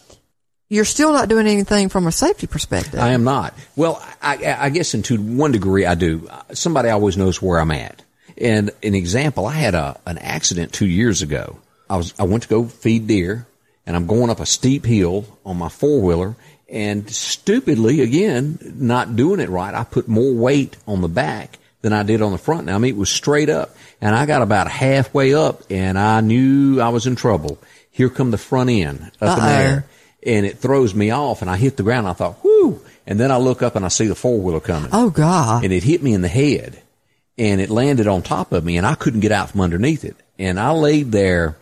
you're 0.68 0.84
still 0.84 1.12
not 1.12 1.28
doing 1.28 1.46
anything 1.46 1.88
from 1.88 2.06
a 2.06 2.12
safety 2.12 2.46
perspective. 2.46 3.00
I 3.00 3.10
am 3.10 3.24
not. 3.24 3.54
Well, 3.74 4.02
I, 4.20 4.56
I 4.58 4.70
guess 4.70 4.94
in 4.94 5.02
to 5.04 5.16
one 5.16 5.52
degree 5.52 5.86
I 5.86 5.94
do. 5.94 6.28
Somebody 6.52 6.90
always 6.90 7.16
knows 7.16 7.40
where 7.40 7.58
I'm 7.58 7.70
at. 7.70 8.02
And 8.36 8.70
an 8.82 8.94
example, 8.94 9.46
I 9.46 9.54
had 9.54 9.74
a 9.74 9.98
an 10.06 10.18
accident 10.18 10.72
two 10.72 10.86
years 10.86 11.22
ago. 11.22 11.58
I 11.90 11.96
was 11.96 12.14
I 12.18 12.24
went 12.24 12.44
to 12.44 12.48
go 12.48 12.64
feed 12.64 13.06
deer, 13.06 13.46
and 13.86 13.96
I'm 13.96 14.06
going 14.06 14.30
up 14.30 14.40
a 14.40 14.46
steep 14.46 14.84
hill 14.84 15.24
on 15.44 15.56
my 15.56 15.68
four 15.68 16.00
wheeler, 16.02 16.36
and 16.68 17.08
stupidly 17.10 18.00
again, 18.02 18.58
not 18.76 19.16
doing 19.16 19.40
it 19.40 19.48
right, 19.48 19.74
I 19.74 19.84
put 19.84 20.06
more 20.06 20.34
weight 20.34 20.76
on 20.86 21.00
the 21.00 21.08
back 21.08 21.58
than 21.80 21.92
I 21.92 22.02
did 22.02 22.22
on 22.22 22.32
the 22.32 22.38
front. 22.38 22.66
Now 22.66 22.76
I 22.76 22.78
mean 22.78 22.94
it 22.94 22.98
was 22.98 23.10
straight 23.10 23.48
up, 23.48 23.74
and 24.00 24.14
I 24.14 24.26
got 24.26 24.42
about 24.42 24.70
halfway 24.70 25.34
up, 25.34 25.62
and 25.70 25.98
I 25.98 26.20
knew 26.20 26.80
I 26.80 26.90
was 26.90 27.06
in 27.06 27.16
trouble. 27.16 27.58
Here 27.90 28.10
come 28.10 28.30
the 28.30 28.38
front 28.38 28.70
end 28.70 29.10
up 29.20 29.38
in 29.38 29.44
the 29.44 29.50
air 29.50 29.86
and 30.28 30.46
it 30.46 30.58
throws 30.58 30.94
me 30.94 31.10
off 31.10 31.42
and 31.42 31.50
I 31.50 31.56
hit 31.56 31.76
the 31.76 31.82
ground. 31.82 32.06
I 32.06 32.12
thought, 32.12 32.44
whoo. 32.44 32.80
And 33.06 33.18
then 33.18 33.32
I 33.32 33.38
look 33.38 33.62
up 33.62 33.74
and 33.74 33.84
I 33.84 33.88
see 33.88 34.06
the 34.06 34.14
four 34.14 34.38
wheeler 34.40 34.60
coming 34.60 34.90
oh 34.92 35.08
God! 35.10 35.64
and 35.64 35.72
it 35.72 35.82
hit 35.82 36.02
me 36.02 36.12
in 36.12 36.20
the 36.22 36.28
head 36.28 36.80
and 37.38 37.60
it 37.60 37.70
landed 37.70 38.06
on 38.06 38.22
top 38.22 38.52
of 38.52 38.62
me 38.64 38.76
and 38.76 38.86
I 38.86 38.94
couldn't 38.94 39.20
get 39.20 39.32
out 39.32 39.50
from 39.50 39.62
underneath 39.62 40.04
it. 40.04 40.16
And 40.38 40.60
I 40.60 40.70
laid 40.72 41.10
there. 41.10 41.56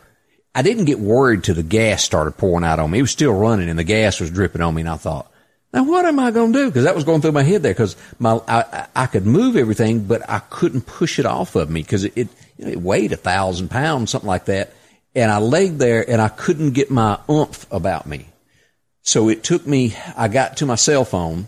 I 0.54 0.62
didn't 0.62 0.86
get 0.86 0.98
worried 0.98 1.44
till 1.44 1.54
the 1.54 1.62
gas 1.62 2.02
started 2.02 2.32
pouring 2.32 2.64
out 2.64 2.78
on 2.80 2.90
me. 2.90 2.98
It 2.98 3.02
was 3.02 3.10
still 3.12 3.32
running 3.32 3.68
and 3.68 3.78
the 3.78 3.84
gas 3.84 4.18
was 4.20 4.30
dripping 4.30 4.60
on 4.62 4.74
me. 4.74 4.80
And 4.82 4.88
I 4.88 4.96
thought, 4.96 5.30
now 5.72 5.84
what 5.84 6.04
am 6.06 6.18
I 6.18 6.30
going 6.30 6.52
to 6.52 6.58
do? 6.64 6.70
Cause 6.72 6.84
that 6.84 6.94
was 6.94 7.04
going 7.04 7.20
through 7.20 7.32
my 7.32 7.42
head 7.42 7.62
there 7.62 7.72
because 7.74 7.94
my, 8.18 8.40
I, 8.48 8.62
I- 8.62 8.86
I 8.96 9.06
could 9.06 9.26
move 9.26 9.56
everything, 9.56 10.04
but 10.06 10.28
I 10.28 10.38
couldn't 10.40 10.82
push 10.86 11.18
it 11.18 11.26
off 11.26 11.54
of 11.54 11.68
me 11.70 11.82
because 11.82 12.04
it, 12.04 12.14
it, 12.16 12.28
you 12.56 12.64
know, 12.64 12.70
it 12.72 12.80
weighed 12.80 13.12
a 13.12 13.16
thousand 13.16 13.70
pounds, 13.70 14.10
something 14.10 14.26
like 14.28 14.46
that. 14.46 14.72
And 15.14 15.30
I 15.30 15.38
laid 15.38 15.78
there 15.78 16.08
and 16.08 16.20
I 16.20 16.28
couldn't 16.28 16.72
get 16.72 16.90
my 16.90 17.18
oomph 17.30 17.66
about 17.70 18.06
me. 18.06 18.26
So 19.06 19.28
it 19.28 19.44
took 19.44 19.64
me, 19.66 19.94
I 20.16 20.26
got 20.26 20.56
to 20.58 20.66
my 20.66 20.74
cell 20.74 21.04
phone. 21.04 21.46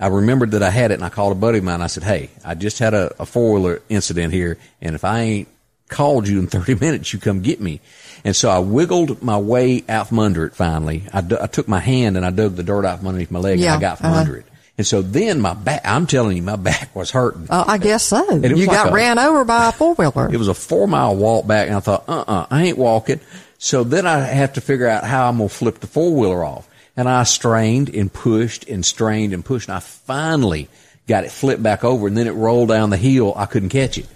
I 0.00 0.08
remembered 0.08 0.50
that 0.50 0.62
I 0.64 0.70
had 0.70 0.90
it 0.90 0.94
and 0.94 1.04
I 1.04 1.08
called 1.08 1.30
a 1.32 1.36
buddy 1.36 1.58
of 1.58 1.64
mine. 1.64 1.80
I 1.80 1.86
said, 1.86 2.02
Hey, 2.02 2.30
I 2.44 2.54
just 2.54 2.80
had 2.80 2.94
a, 2.94 3.14
a 3.22 3.24
four 3.24 3.52
wheeler 3.54 3.80
incident 3.88 4.32
here. 4.32 4.58
And 4.82 4.96
if 4.96 5.04
I 5.04 5.20
ain't 5.20 5.48
called 5.88 6.26
you 6.26 6.40
in 6.40 6.46
30 6.48 6.74
minutes, 6.74 7.12
you 7.12 7.20
come 7.20 7.42
get 7.42 7.60
me. 7.60 7.80
And 8.24 8.34
so 8.34 8.50
I 8.50 8.58
wiggled 8.58 9.22
my 9.22 9.38
way 9.38 9.84
out 9.88 10.08
from 10.08 10.18
under 10.18 10.44
it 10.46 10.54
finally. 10.54 11.04
I, 11.12 11.22
took 11.22 11.68
my 11.68 11.78
hand 11.78 12.16
and 12.16 12.26
I 12.26 12.30
dug 12.30 12.56
the 12.56 12.64
dirt 12.64 12.84
out 12.84 12.98
from 12.98 13.06
underneath 13.08 13.30
my 13.30 13.38
leg 13.38 13.60
Yeah, 13.60 13.74
and 13.74 13.78
I 13.78 13.88
got 13.88 13.98
from 13.98 14.06
uh-huh. 14.10 14.20
under 14.20 14.36
it. 14.38 14.46
And 14.76 14.86
so 14.86 15.00
then 15.00 15.40
my 15.40 15.54
back, 15.54 15.82
I'm 15.84 16.08
telling 16.08 16.36
you, 16.36 16.42
my 16.42 16.56
back 16.70 16.94
was 16.94 17.12
hurting. 17.12 17.46
Uh, 17.48 17.64
I 17.68 17.78
guess 17.78 18.02
so. 18.02 18.24
was 18.26 18.42
You 18.50 18.66
like 18.66 18.76
got 18.76 18.88
a- 18.88 18.92
ran 18.92 19.20
over 19.20 19.44
by 19.44 19.68
a 19.68 19.72
four 19.72 19.94
wheeler. 19.94 20.28
It 20.32 20.38
was 20.38 20.48
a 20.48 20.54
four 20.54 20.88
mile 20.88 21.14
walk 21.14 21.46
back, 21.46 21.68
and 21.68 21.76
I 21.76 21.80
thought, 21.80 22.04
uh 22.08 22.24
uh 22.26 22.46
I 22.50 22.64
ain't 22.64 22.78
walking. 22.78 23.20
So 23.58 23.84
then 23.84 24.06
I 24.06 24.18
have 24.18 24.54
to 24.54 24.60
figure 24.60 24.88
out 24.88 25.04
how 25.04 25.28
I'm 25.28 25.38
going 25.38 25.48
to 25.48 25.54
flip 25.54 25.78
the 25.78 25.86
four 25.86 26.12
wheeler 26.12 26.44
off. 26.44 26.68
And 26.96 27.08
I 27.08 27.24
strained 27.24 27.90
and 27.90 28.12
pushed 28.12 28.68
and 28.68 28.84
strained 28.84 29.34
and 29.34 29.44
pushed, 29.44 29.68
and 29.68 29.76
I 29.76 29.80
finally 29.80 30.68
got 31.06 31.24
it 31.24 31.30
flipped 31.30 31.62
back 31.62 31.84
over, 31.84 32.06
and 32.06 32.16
then 32.16 32.26
it 32.26 32.32
rolled 32.32 32.68
down 32.68 32.90
the 32.90 32.96
hill. 32.96 33.34
I 33.36 33.46
couldn't 33.46 33.68
catch 33.68 33.98
it. 33.98 34.06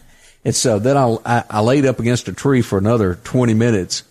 And 0.45 0.55
so 0.55 0.79
then 0.79 0.97
I, 0.97 1.17
I, 1.25 1.45
I 1.51 1.61
laid 1.61 1.85
up 1.85 2.01
against 2.01 2.29
a 2.29 2.33
tree 2.33 2.63
for 2.63 2.79
another 2.79 3.17
20 3.17 3.53
minutes, 3.55 4.03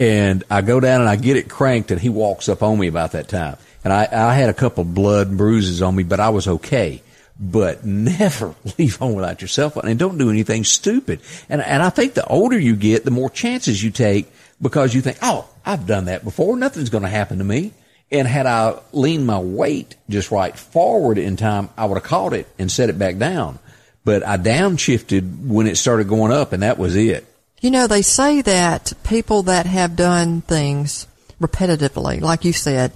and 0.00 0.42
I 0.50 0.62
go 0.62 0.80
down 0.80 1.00
and 1.00 1.08
I 1.08 1.16
get 1.16 1.36
it 1.36 1.48
cranked, 1.48 1.90
and 1.90 2.00
he 2.00 2.08
walks 2.08 2.48
up 2.48 2.62
on 2.62 2.78
me 2.78 2.88
about 2.88 3.12
that 3.12 3.28
time. 3.28 3.56
And 3.84 3.92
I, 3.92 4.08
I 4.10 4.34
had 4.34 4.50
a 4.50 4.54
couple 4.54 4.82
of 4.82 4.94
blood 4.94 5.36
bruises 5.36 5.80
on 5.80 5.94
me, 5.94 6.02
but 6.02 6.18
I 6.20 6.30
was 6.30 6.48
okay 6.48 7.02
but 7.38 7.84
never 7.84 8.54
leave 8.78 8.96
home 8.96 9.14
without 9.14 9.40
your 9.40 9.48
cell 9.48 9.70
phone 9.70 9.86
and 9.86 9.98
don't 9.98 10.18
do 10.18 10.30
anything 10.30 10.64
stupid. 10.64 11.20
And, 11.48 11.62
and 11.62 11.82
I 11.82 11.90
think 11.90 12.14
the 12.14 12.26
older 12.26 12.58
you 12.58 12.76
get, 12.76 13.04
the 13.04 13.10
more 13.10 13.30
chances 13.30 13.82
you 13.82 13.90
take 13.90 14.30
because 14.60 14.94
you 14.94 15.00
think, 15.00 15.18
oh, 15.22 15.48
I've 15.64 15.86
done 15.86 16.06
that 16.06 16.24
before. 16.24 16.56
Nothing's 16.56 16.90
going 16.90 17.04
to 17.04 17.08
happen 17.08 17.38
to 17.38 17.44
me. 17.44 17.72
And 18.10 18.26
had 18.26 18.46
I 18.46 18.78
leaned 18.92 19.26
my 19.26 19.38
weight 19.38 19.96
just 20.08 20.30
right 20.30 20.56
forward 20.56 21.18
in 21.18 21.36
time, 21.36 21.68
I 21.76 21.84
would 21.84 21.96
have 21.96 22.04
caught 22.04 22.32
it 22.32 22.48
and 22.58 22.70
set 22.70 22.88
it 22.88 22.98
back 22.98 23.18
down. 23.18 23.58
But 24.04 24.26
I 24.26 24.38
downshifted 24.38 25.46
when 25.46 25.66
it 25.66 25.76
started 25.76 26.08
going 26.08 26.32
up 26.32 26.52
and 26.52 26.62
that 26.62 26.78
was 26.78 26.96
it. 26.96 27.26
You 27.60 27.70
know, 27.70 27.86
they 27.86 28.02
say 28.02 28.40
that 28.42 28.92
people 29.04 29.42
that 29.44 29.66
have 29.66 29.96
done 29.96 30.40
things 30.42 31.06
repetitively, 31.40 32.20
like 32.20 32.44
you 32.44 32.52
said, 32.52 32.92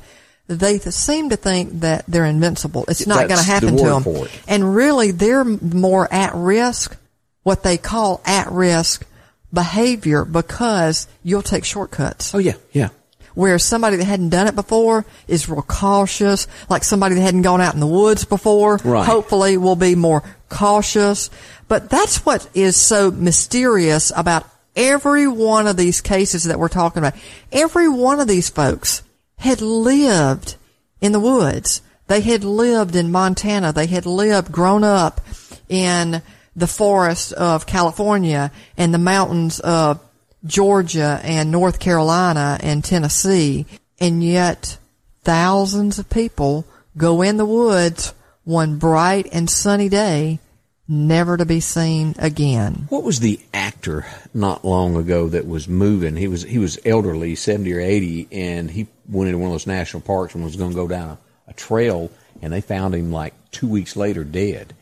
they 0.46 0.78
th- 0.78 0.94
seem 0.94 1.30
to 1.30 1.36
think 1.36 1.80
that 1.80 2.04
they're 2.06 2.24
invincible. 2.24 2.84
It's 2.88 3.06
not 3.06 3.28
going 3.28 3.40
to 3.40 3.46
That's 3.46 3.46
the 3.46 3.52
happen 3.52 3.76
to 3.76 3.84
them. 4.10 4.28
And 4.48 4.74
really, 4.74 5.10
they're 5.10 5.44
more 5.44 6.12
at 6.12 6.34
risk, 6.34 6.96
what 7.42 7.62
they 7.62 7.76
call 7.76 8.20
at 8.24 8.50
risk 8.50 9.06
behavior 9.52 10.24
because 10.24 11.06
you'll 11.22 11.42
take 11.42 11.64
shortcuts. 11.64 12.34
Oh 12.34 12.38
yeah, 12.38 12.54
yeah. 12.72 12.88
Whereas 13.34 13.62
somebody 13.64 13.96
that 13.96 14.04
hadn't 14.04 14.30
done 14.30 14.46
it 14.46 14.54
before 14.54 15.04
is 15.26 15.48
real 15.48 15.62
cautious, 15.62 16.46
like 16.68 16.84
somebody 16.84 17.14
that 17.14 17.20
hadn't 17.22 17.42
gone 17.42 17.60
out 17.60 17.74
in 17.74 17.80
the 17.80 17.86
woods 17.86 18.24
before, 18.24 18.78
Right. 18.84 19.06
hopefully 19.06 19.56
will 19.56 19.76
be 19.76 19.94
more 19.94 20.22
cautious. 20.48 21.30
But 21.68 21.88
that's 21.88 22.24
what 22.26 22.46
is 22.54 22.76
so 22.76 23.10
mysterious 23.10 24.12
about 24.14 24.44
every 24.76 25.26
one 25.26 25.66
of 25.66 25.76
these 25.76 26.00
cases 26.00 26.44
that 26.44 26.58
we're 26.58 26.68
talking 26.68 26.98
about. 26.98 27.14
Every 27.50 27.88
one 27.88 28.20
of 28.20 28.28
these 28.28 28.48
folks 28.48 29.02
had 29.38 29.60
lived 29.60 30.56
in 31.00 31.12
the 31.12 31.20
woods. 31.20 31.82
They 32.08 32.20
had 32.20 32.44
lived 32.44 32.94
in 32.96 33.10
Montana. 33.10 33.72
They 33.72 33.86
had 33.86 34.06
lived, 34.06 34.52
grown 34.52 34.84
up 34.84 35.20
in 35.68 36.22
the 36.54 36.66
forests 36.66 37.32
of 37.32 37.64
California 37.66 38.50
and 38.76 38.92
the 38.92 38.98
mountains 38.98 39.58
of 39.60 39.98
Georgia 40.44 41.20
and 41.22 41.50
North 41.50 41.78
Carolina 41.78 42.58
and 42.62 42.84
Tennessee. 42.84 43.66
And 44.00 44.22
yet 44.22 44.78
thousands 45.22 45.98
of 45.98 46.10
people 46.10 46.66
go 46.96 47.22
in 47.22 47.36
the 47.36 47.46
woods 47.46 48.14
one 48.44 48.78
bright 48.78 49.28
and 49.32 49.48
sunny 49.48 49.88
day 49.88 50.40
never 50.88 51.36
to 51.36 51.46
be 51.46 51.60
seen 51.60 52.14
again. 52.18 52.86
What 52.88 53.04
was 53.04 53.20
the 53.20 53.40
actor 53.54 54.06
not 54.34 54.64
long 54.64 54.96
ago 54.96 55.28
that 55.28 55.46
was 55.46 55.68
moving? 55.68 56.16
He 56.16 56.28
was 56.28 56.42
he 56.42 56.58
was 56.58 56.78
elderly, 56.84 57.34
seventy 57.34 57.72
or 57.72 57.80
eighty, 57.80 58.28
and 58.30 58.70
he 58.70 58.88
went 59.08 59.28
into 59.28 59.38
one 59.38 59.48
of 59.48 59.54
those 59.54 59.66
national 59.66 60.02
parks 60.02 60.34
and 60.34 60.44
was 60.44 60.56
going 60.56 60.70
to 60.70 60.76
go 60.76 60.88
down 60.88 61.10
a, 61.46 61.50
a 61.50 61.54
trail, 61.54 62.10
and 62.42 62.52
they 62.52 62.60
found 62.60 62.94
him 62.94 63.12
like 63.12 63.34
two 63.50 63.68
weeks 63.68 63.96
later 63.96 64.24
dead. 64.24 64.74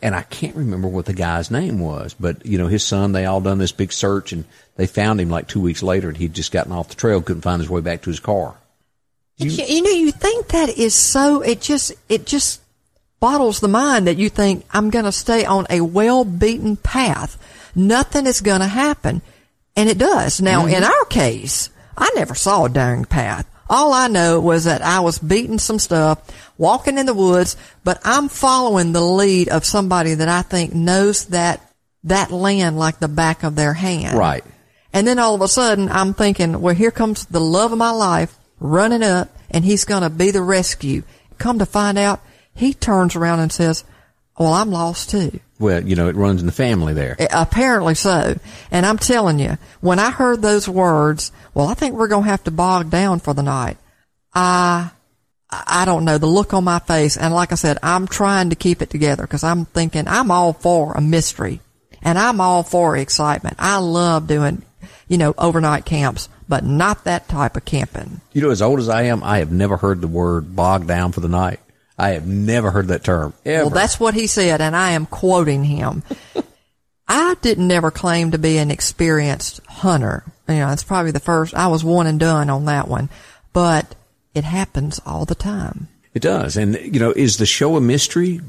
And 0.00 0.14
I 0.14 0.22
can't 0.22 0.56
remember 0.56 0.88
what 0.88 1.04
the 1.04 1.12
guy's 1.12 1.50
name 1.50 1.80
was, 1.80 2.14
but 2.14 2.46
you 2.46 2.56
know 2.56 2.66
his 2.66 2.82
son. 2.82 3.12
They 3.12 3.26
all 3.26 3.42
done 3.42 3.58
this 3.58 3.72
big 3.72 3.92
search, 3.92 4.32
and 4.32 4.44
they 4.76 4.86
found 4.86 5.20
him 5.20 5.28
like 5.28 5.48
two 5.48 5.60
weeks 5.60 5.82
later, 5.82 6.08
and 6.08 6.16
he'd 6.16 6.32
just 6.32 6.52
gotten 6.52 6.72
off 6.72 6.88
the 6.88 6.94
trail, 6.94 7.20
couldn't 7.20 7.42
find 7.42 7.60
his 7.60 7.68
way 7.68 7.82
back 7.82 8.02
to 8.02 8.10
his 8.10 8.20
car. 8.20 8.56
You, 9.36 9.50
you 9.50 9.82
know, 9.82 9.90
you 9.90 10.12
think 10.12 10.48
that 10.48 10.70
is 10.70 10.94
so. 10.94 11.42
It 11.42 11.60
just 11.60 11.92
it 12.08 12.24
just 12.24 12.62
bottles 13.20 13.60
the 13.60 13.68
mind 13.68 14.06
that 14.06 14.16
you 14.16 14.28
think 14.30 14.64
I'm 14.70 14.90
going 14.90 15.04
to 15.04 15.12
stay 15.12 15.44
on 15.44 15.66
a 15.68 15.82
well 15.82 16.24
beaten 16.24 16.76
path. 16.76 17.36
Nothing 17.74 18.26
is 18.26 18.40
going 18.40 18.60
to 18.60 18.66
happen. 18.66 19.20
And 19.76 19.90
it 19.90 19.98
does. 19.98 20.40
Now, 20.40 20.62
mm-hmm. 20.62 20.74
in 20.74 20.84
our 20.84 21.04
case, 21.10 21.68
I 21.98 22.10
never 22.14 22.34
saw 22.34 22.64
a 22.64 22.68
dang 22.70 23.04
path. 23.04 23.46
All 23.68 23.92
I 23.92 24.08
know 24.08 24.40
was 24.40 24.64
that 24.64 24.82
I 24.82 25.00
was 25.00 25.18
beating 25.18 25.58
some 25.58 25.78
stuff, 25.78 26.20
walking 26.56 26.98
in 26.98 27.06
the 27.06 27.14
woods, 27.14 27.56
but 27.82 28.00
I'm 28.04 28.28
following 28.28 28.92
the 28.92 29.00
lead 29.00 29.48
of 29.48 29.64
somebody 29.64 30.14
that 30.14 30.28
I 30.28 30.42
think 30.42 30.72
knows 30.72 31.26
that, 31.26 31.60
that 32.04 32.30
land 32.30 32.78
like 32.78 33.00
the 33.00 33.08
back 33.08 33.42
of 33.42 33.56
their 33.56 33.74
hand. 33.74 34.16
Right. 34.16 34.44
And 34.92 35.06
then 35.06 35.18
all 35.18 35.34
of 35.34 35.40
a 35.42 35.48
sudden 35.48 35.88
I'm 35.88 36.14
thinking, 36.14 36.60
well, 36.60 36.74
here 36.74 36.90
comes 36.90 37.26
the 37.26 37.40
love 37.40 37.72
of 37.72 37.78
my 37.78 37.90
life 37.90 38.36
running 38.60 39.02
up 39.02 39.28
and 39.50 39.64
he's 39.64 39.84
going 39.84 40.02
to 40.02 40.10
be 40.10 40.30
the 40.30 40.42
rescue. 40.42 41.02
Come 41.38 41.58
to 41.58 41.66
find 41.66 41.98
out, 41.98 42.20
he 42.54 42.72
turns 42.72 43.16
around 43.16 43.40
and 43.40 43.52
says, 43.52 43.84
well, 44.38 44.52
I'm 44.52 44.70
lost 44.70 45.10
too. 45.10 45.40
Well, 45.58 45.82
you 45.86 45.96
know, 45.96 46.08
it 46.08 46.16
runs 46.16 46.40
in 46.40 46.46
the 46.46 46.52
family 46.52 46.92
there. 46.92 47.16
Apparently 47.32 47.94
so. 47.94 48.38
And 48.70 48.84
I'm 48.84 48.98
telling 48.98 49.38
you, 49.38 49.56
when 49.80 49.98
I 49.98 50.10
heard 50.10 50.42
those 50.42 50.68
words, 50.68 51.32
well, 51.54 51.68
I 51.68 51.74
think 51.74 51.94
we're 51.94 52.08
going 52.08 52.24
to 52.24 52.30
have 52.30 52.44
to 52.44 52.50
bog 52.50 52.90
down 52.90 53.20
for 53.20 53.32
the 53.32 53.42
night. 53.42 53.78
I, 54.34 54.90
I 55.50 55.84
don't 55.86 56.04
know 56.04 56.18
the 56.18 56.26
look 56.26 56.52
on 56.52 56.64
my 56.64 56.80
face. 56.80 57.16
And 57.16 57.32
like 57.32 57.52
I 57.52 57.54
said, 57.54 57.78
I'm 57.82 58.06
trying 58.06 58.50
to 58.50 58.56
keep 58.56 58.82
it 58.82 58.90
together 58.90 59.22
because 59.22 59.44
I'm 59.44 59.64
thinking 59.64 60.06
I'm 60.06 60.30
all 60.30 60.52
for 60.52 60.92
a 60.92 61.00
mystery 61.00 61.60
and 62.02 62.18
I'm 62.18 62.40
all 62.40 62.62
for 62.62 62.96
excitement. 62.96 63.56
I 63.58 63.78
love 63.78 64.26
doing, 64.26 64.62
you 65.08 65.16
know, 65.16 65.34
overnight 65.38 65.86
camps, 65.86 66.28
but 66.48 66.64
not 66.64 67.04
that 67.04 67.28
type 67.28 67.56
of 67.56 67.64
camping. 67.64 68.20
You 68.34 68.42
know, 68.42 68.50
as 68.50 68.60
old 68.60 68.78
as 68.80 68.90
I 68.90 69.04
am, 69.04 69.24
I 69.24 69.38
have 69.38 69.50
never 69.50 69.78
heard 69.78 70.02
the 70.02 70.08
word 70.08 70.54
bog 70.54 70.86
down 70.86 71.12
for 71.12 71.20
the 71.20 71.28
night. 71.28 71.60
I 71.98 72.10
have 72.10 72.26
never 72.26 72.70
heard 72.70 72.88
that 72.88 73.04
term. 73.04 73.32
Ever. 73.44 73.64
Well, 73.64 73.74
that's 73.74 73.98
what 73.98 74.14
he 74.14 74.26
said, 74.26 74.60
and 74.60 74.76
I 74.76 74.92
am 74.92 75.06
quoting 75.06 75.64
him. 75.64 76.02
I 77.08 77.36
didn't 77.40 77.70
ever 77.70 77.90
claim 77.90 78.32
to 78.32 78.38
be 78.38 78.58
an 78.58 78.70
experienced 78.70 79.60
hunter. 79.66 80.24
You 80.48 80.56
know, 80.56 80.72
it's 80.72 80.84
probably 80.84 81.12
the 81.12 81.20
first. 81.20 81.54
I 81.54 81.68
was 81.68 81.84
one 81.84 82.06
and 82.06 82.20
done 82.20 82.50
on 82.50 82.64
that 82.66 82.88
one, 82.88 83.08
but 83.52 83.94
it 84.34 84.44
happens 84.44 85.00
all 85.06 85.24
the 85.24 85.34
time. 85.34 85.88
It 86.14 86.22
does, 86.22 86.56
and 86.56 86.74
you 86.74 86.98
know, 86.98 87.12
is 87.12 87.36
the 87.36 87.46
show 87.46 87.76
a 87.76 87.80
mystery? 87.80 88.40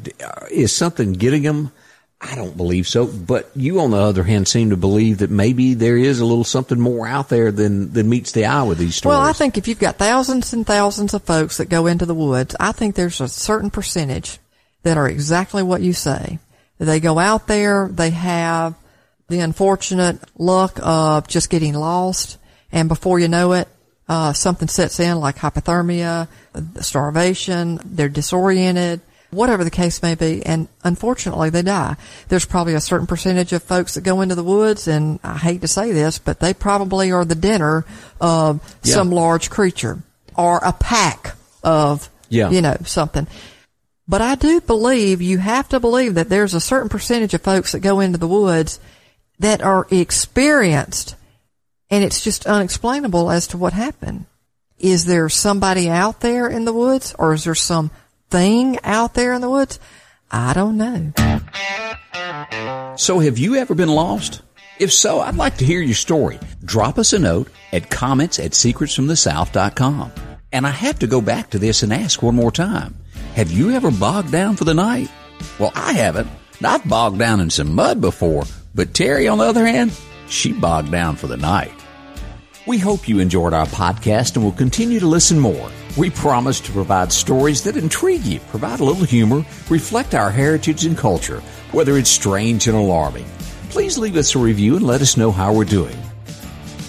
Is 0.49 0.71
something 0.71 1.13
getting 1.13 1.43
them? 1.43 1.71
I 2.19 2.35
don't 2.35 2.57
believe 2.57 2.87
so. 2.87 3.05
But 3.05 3.51
you, 3.55 3.79
on 3.79 3.91
the 3.91 3.97
other 3.97 4.23
hand, 4.23 4.47
seem 4.47 4.71
to 4.71 4.77
believe 4.77 5.19
that 5.19 5.29
maybe 5.29 5.75
there 5.75 5.97
is 5.97 6.19
a 6.19 6.25
little 6.25 6.43
something 6.43 6.79
more 6.79 7.07
out 7.07 7.29
there 7.29 7.51
than, 7.51 7.93
than 7.93 8.09
meets 8.09 8.31
the 8.31 8.45
eye 8.45 8.63
with 8.63 8.79
these 8.79 8.95
stories. 8.95 9.17
Well, 9.17 9.21
I 9.21 9.33
think 9.33 9.57
if 9.57 9.67
you've 9.67 9.79
got 9.79 9.97
thousands 9.97 10.51
and 10.53 10.65
thousands 10.65 11.13
of 11.13 11.23
folks 11.23 11.57
that 11.57 11.69
go 11.69 11.85
into 11.85 12.07
the 12.07 12.15
woods, 12.15 12.55
I 12.59 12.71
think 12.71 12.95
there's 12.95 13.21
a 13.21 13.27
certain 13.27 13.69
percentage 13.69 14.39
that 14.83 14.97
are 14.97 15.07
exactly 15.07 15.61
what 15.61 15.81
you 15.81 15.93
say. 15.93 16.39
They 16.79 16.99
go 16.99 17.19
out 17.19 17.47
there, 17.47 17.87
they 17.91 18.11
have 18.11 18.75
the 19.29 19.39
unfortunate 19.39 20.19
luck 20.37 20.79
of 20.81 21.27
just 21.27 21.49
getting 21.49 21.73
lost, 21.73 22.37
and 22.71 22.87
before 22.87 23.19
you 23.19 23.27
know 23.27 23.53
it, 23.53 23.67
uh, 24.07 24.33
something 24.33 24.67
sets 24.67 24.99
in 24.99 25.19
like 25.19 25.35
hypothermia, 25.37 26.27
starvation, 26.81 27.79
they're 27.83 28.09
disoriented, 28.09 29.01
whatever 29.31 29.63
the 29.63 29.71
case 29.71 30.01
may 30.01 30.15
be, 30.15 30.45
and 30.45 30.67
unfortunately 30.83 31.49
they 31.49 31.61
die. 31.61 31.95
There's 32.29 32.45
probably 32.45 32.73
a 32.73 32.81
certain 32.81 33.07
percentage 33.07 33.53
of 33.53 33.63
folks 33.63 33.95
that 33.95 34.01
go 34.01 34.21
into 34.21 34.35
the 34.35 34.43
woods, 34.43 34.87
and 34.87 35.19
I 35.23 35.37
hate 35.37 35.61
to 35.61 35.67
say 35.67 35.91
this, 35.91 36.19
but 36.19 36.39
they 36.39 36.53
probably 36.53 37.11
are 37.11 37.25
the 37.25 37.35
dinner 37.35 37.85
of 38.21 38.61
yeah. 38.83 38.95
some 38.95 39.11
large 39.11 39.49
creature 39.49 39.99
or 40.37 40.59
a 40.63 40.73
pack 40.73 41.35
of, 41.63 42.09
yeah. 42.29 42.49
you 42.49 42.61
know, 42.61 42.77
something. 42.85 43.27
But 44.07 44.21
I 44.21 44.35
do 44.35 44.61
believe 44.61 45.21
you 45.21 45.37
have 45.37 45.67
to 45.69 45.79
believe 45.79 46.13
that 46.13 46.29
there's 46.29 46.53
a 46.53 46.61
certain 46.61 46.89
percentage 46.89 47.33
of 47.33 47.41
folks 47.41 47.73
that 47.73 47.81
go 47.81 47.99
into 47.99 48.17
the 48.17 48.27
woods 48.27 48.79
that 49.39 49.61
are 49.61 49.85
experienced 49.91 51.15
and 51.89 52.03
it's 52.03 52.21
just 52.21 52.45
unexplainable 52.45 53.31
as 53.31 53.47
to 53.47 53.57
what 53.57 53.73
happened. 53.73 54.25
Is 54.77 55.05
there 55.05 55.29
somebody 55.29 55.89
out 55.89 56.21
there 56.21 56.47
in 56.47 56.65
the 56.65 56.73
woods 56.73 57.15
or 57.17 57.33
is 57.33 57.45
there 57.45 57.55
some 57.55 57.91
thing 58.29 58.79
out 58.83 59.13
there 59.13 59.33
in 59.33 59.41
the 59.41 59.49
woods? 59.49 59.79
I 60.31 60.53
don't 60.53 60.77
know. 60.77 61.13
So 62.97 63.19
have 63.19 63.37
you 63.37 63.55
ever 63.55 63.75
been 63.75 63.89
lost? 63.89 64.41
If 64.79 64.91
so, 64.93 65.21
I'd 65.21 65.35
like 65.35 65.57
to 65.57 65.65
hear 65.65 65.81
your 65.81 65.95
story. 65.95 66.39
Drop 66.63 66.97
us 66.99 67.13
a 67.13 67.19
note 67.19 67.49
at 67.71 67.89
comments 67.89 68.39
at 68.39 68.51
secretsfromthesouth.com. 68.51 70.11
And 70.51 70.67
I 70.67 70.71
have 70.71 70.99
to 70.99 71.07
go 71.07 71.21
back 71.21 71.49
to 71.51 71.59
this 71.59 71.83
and 71.83 71.93
ask 71.93 72.21
one 72.21 72.35
more 72.35 72.51
time. 72.51 72.95
Have 73.35 73.51
you 73.51 73.71
ever 73.71 73.91
bogged 73.91 74.31
down 74.31 74.55
for 74.55 74.65
the 74.65 74.73
night? 74.73 75.09
Well, 75.59 75.71
I 75.75 75.93
haven't. 75.93 76.29
I've 76.63 76.87
bogged 76.87 77.19
down 77.19 77.39
in 77.39 77.49
some 77.49 77.73
mud 77.75 78.01
before, 78.01 78.43
but 78.73 78.93
Terry, 78.93 79.27
on 79.27 79.37
the 79.37 79.43
other 79.43 79.65
hand, 79.65 79.91
she 80.27 80.53
bogged 80.53 80.91
down 80.91 81.15
for 81.15 81.27
the 81.27 81.37
night. 81.37 81.73
We 82.67 82.77
hope 82.77 83.07
you 83.07 83.19
enjoyed 83.19 83.53
our 83.53 83.65
podcast 83.65 84.35
and 84.35 84.43
will 84.43 84.51
continue 84.51 84.99
to 84.99 85.07
listen 85.07 85.39
more. 85.39 85.71
We 85.97 86.09
promise 86.09 86.59
to 86.59 86.71
provide 86.73 87.13
stories 87.13 87.63
that 87.63 87.77
intrigue 87.77 88.25
you, 88.25 88.41
provide 88.41 88.81
a 88.81 88.83
little 88.83 89.05
humor, 89.05 89.45
reflect 89.69 90.13
our 90.13 90.29
heritage 90.29 90.85
and 90.85 90.97
culture, 90.97 91.39
whether 91.71 91.97
it's 91.97 92.09
strange 92.09 92.67
and 92.67 92.75
alarming. 92.75 93.25
Please 93.69 93.97
leave 93.97 94.17
us 94.17 94.35
a 94.35 94.39
review 94.39 94.75
and 94.75 94.85
let 94.85 94.99
us 94.99 95.15
know 95.15 95.31
how 95.31 95.53
we're 95.53 95.63
doing. 95.63 95.95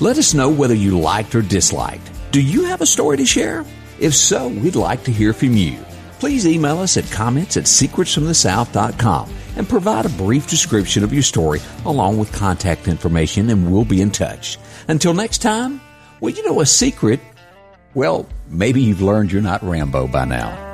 Let 0.01 0.19
us 0.19 0.35
know 0.35 0.51
whether 0.51 0.75
you 0.75 0.99
liked 0.99 1.37
or 1.37 1.43
disliked. 1.43 2.11
Do 2.33 2.43
you 2.43 2.65
have 2.65 2.81
a 2.81 2.87
story 2.87 3.17
to 3.17 3.25
share? 3.25 3.65
If 4.01 4.17
so, 4.17 4.49
we'd 4.49 4.75
like 4.75 5.05
to 5.05 5.13
hear 5.13 5.33
from 5.33 5.53
you. 5.53 5.79
Please 6.19 6.45
email 6.45 6.81
us 6.81 6.97
at 6.97 7.09
comments 7.13 7.57
at 7.57 7.65
secretsfromthesouth.com 7.65 9.33
and 9.55 9.69
provide 9.69 10.07
a 10.07 10.21
brief 10.25 10.49
description 10.49 11.05
of 11.05 11.13
your 11.13 11.23
story 11.23 11.61
along 11.85 12.19
with 12.19 12.33
contact 12.33 12.89
information 12.89 13.51
and 13.51 13.73
we'll 13.73 13.85
be 13.85 14.03
in 14.03 14.11
touch. 14.11 14.59
Until 14.89 15.15
next 15.15 15.39
time, 15.39 15.81
well, 16.21 16.31
you 16.31 16.45
know 16.45 16.61
a 16.61 16.67
secret. 16.67 17.21
Well, 17.95 18.27
maybe 18.49 18.81
you've 18.81 19.03
learned 19.03 19.31
you're 19.31 19.43
not 19.43 19.63
Rambo 19.63 20.09
by 20.09 20.25
now. 20.25 20.68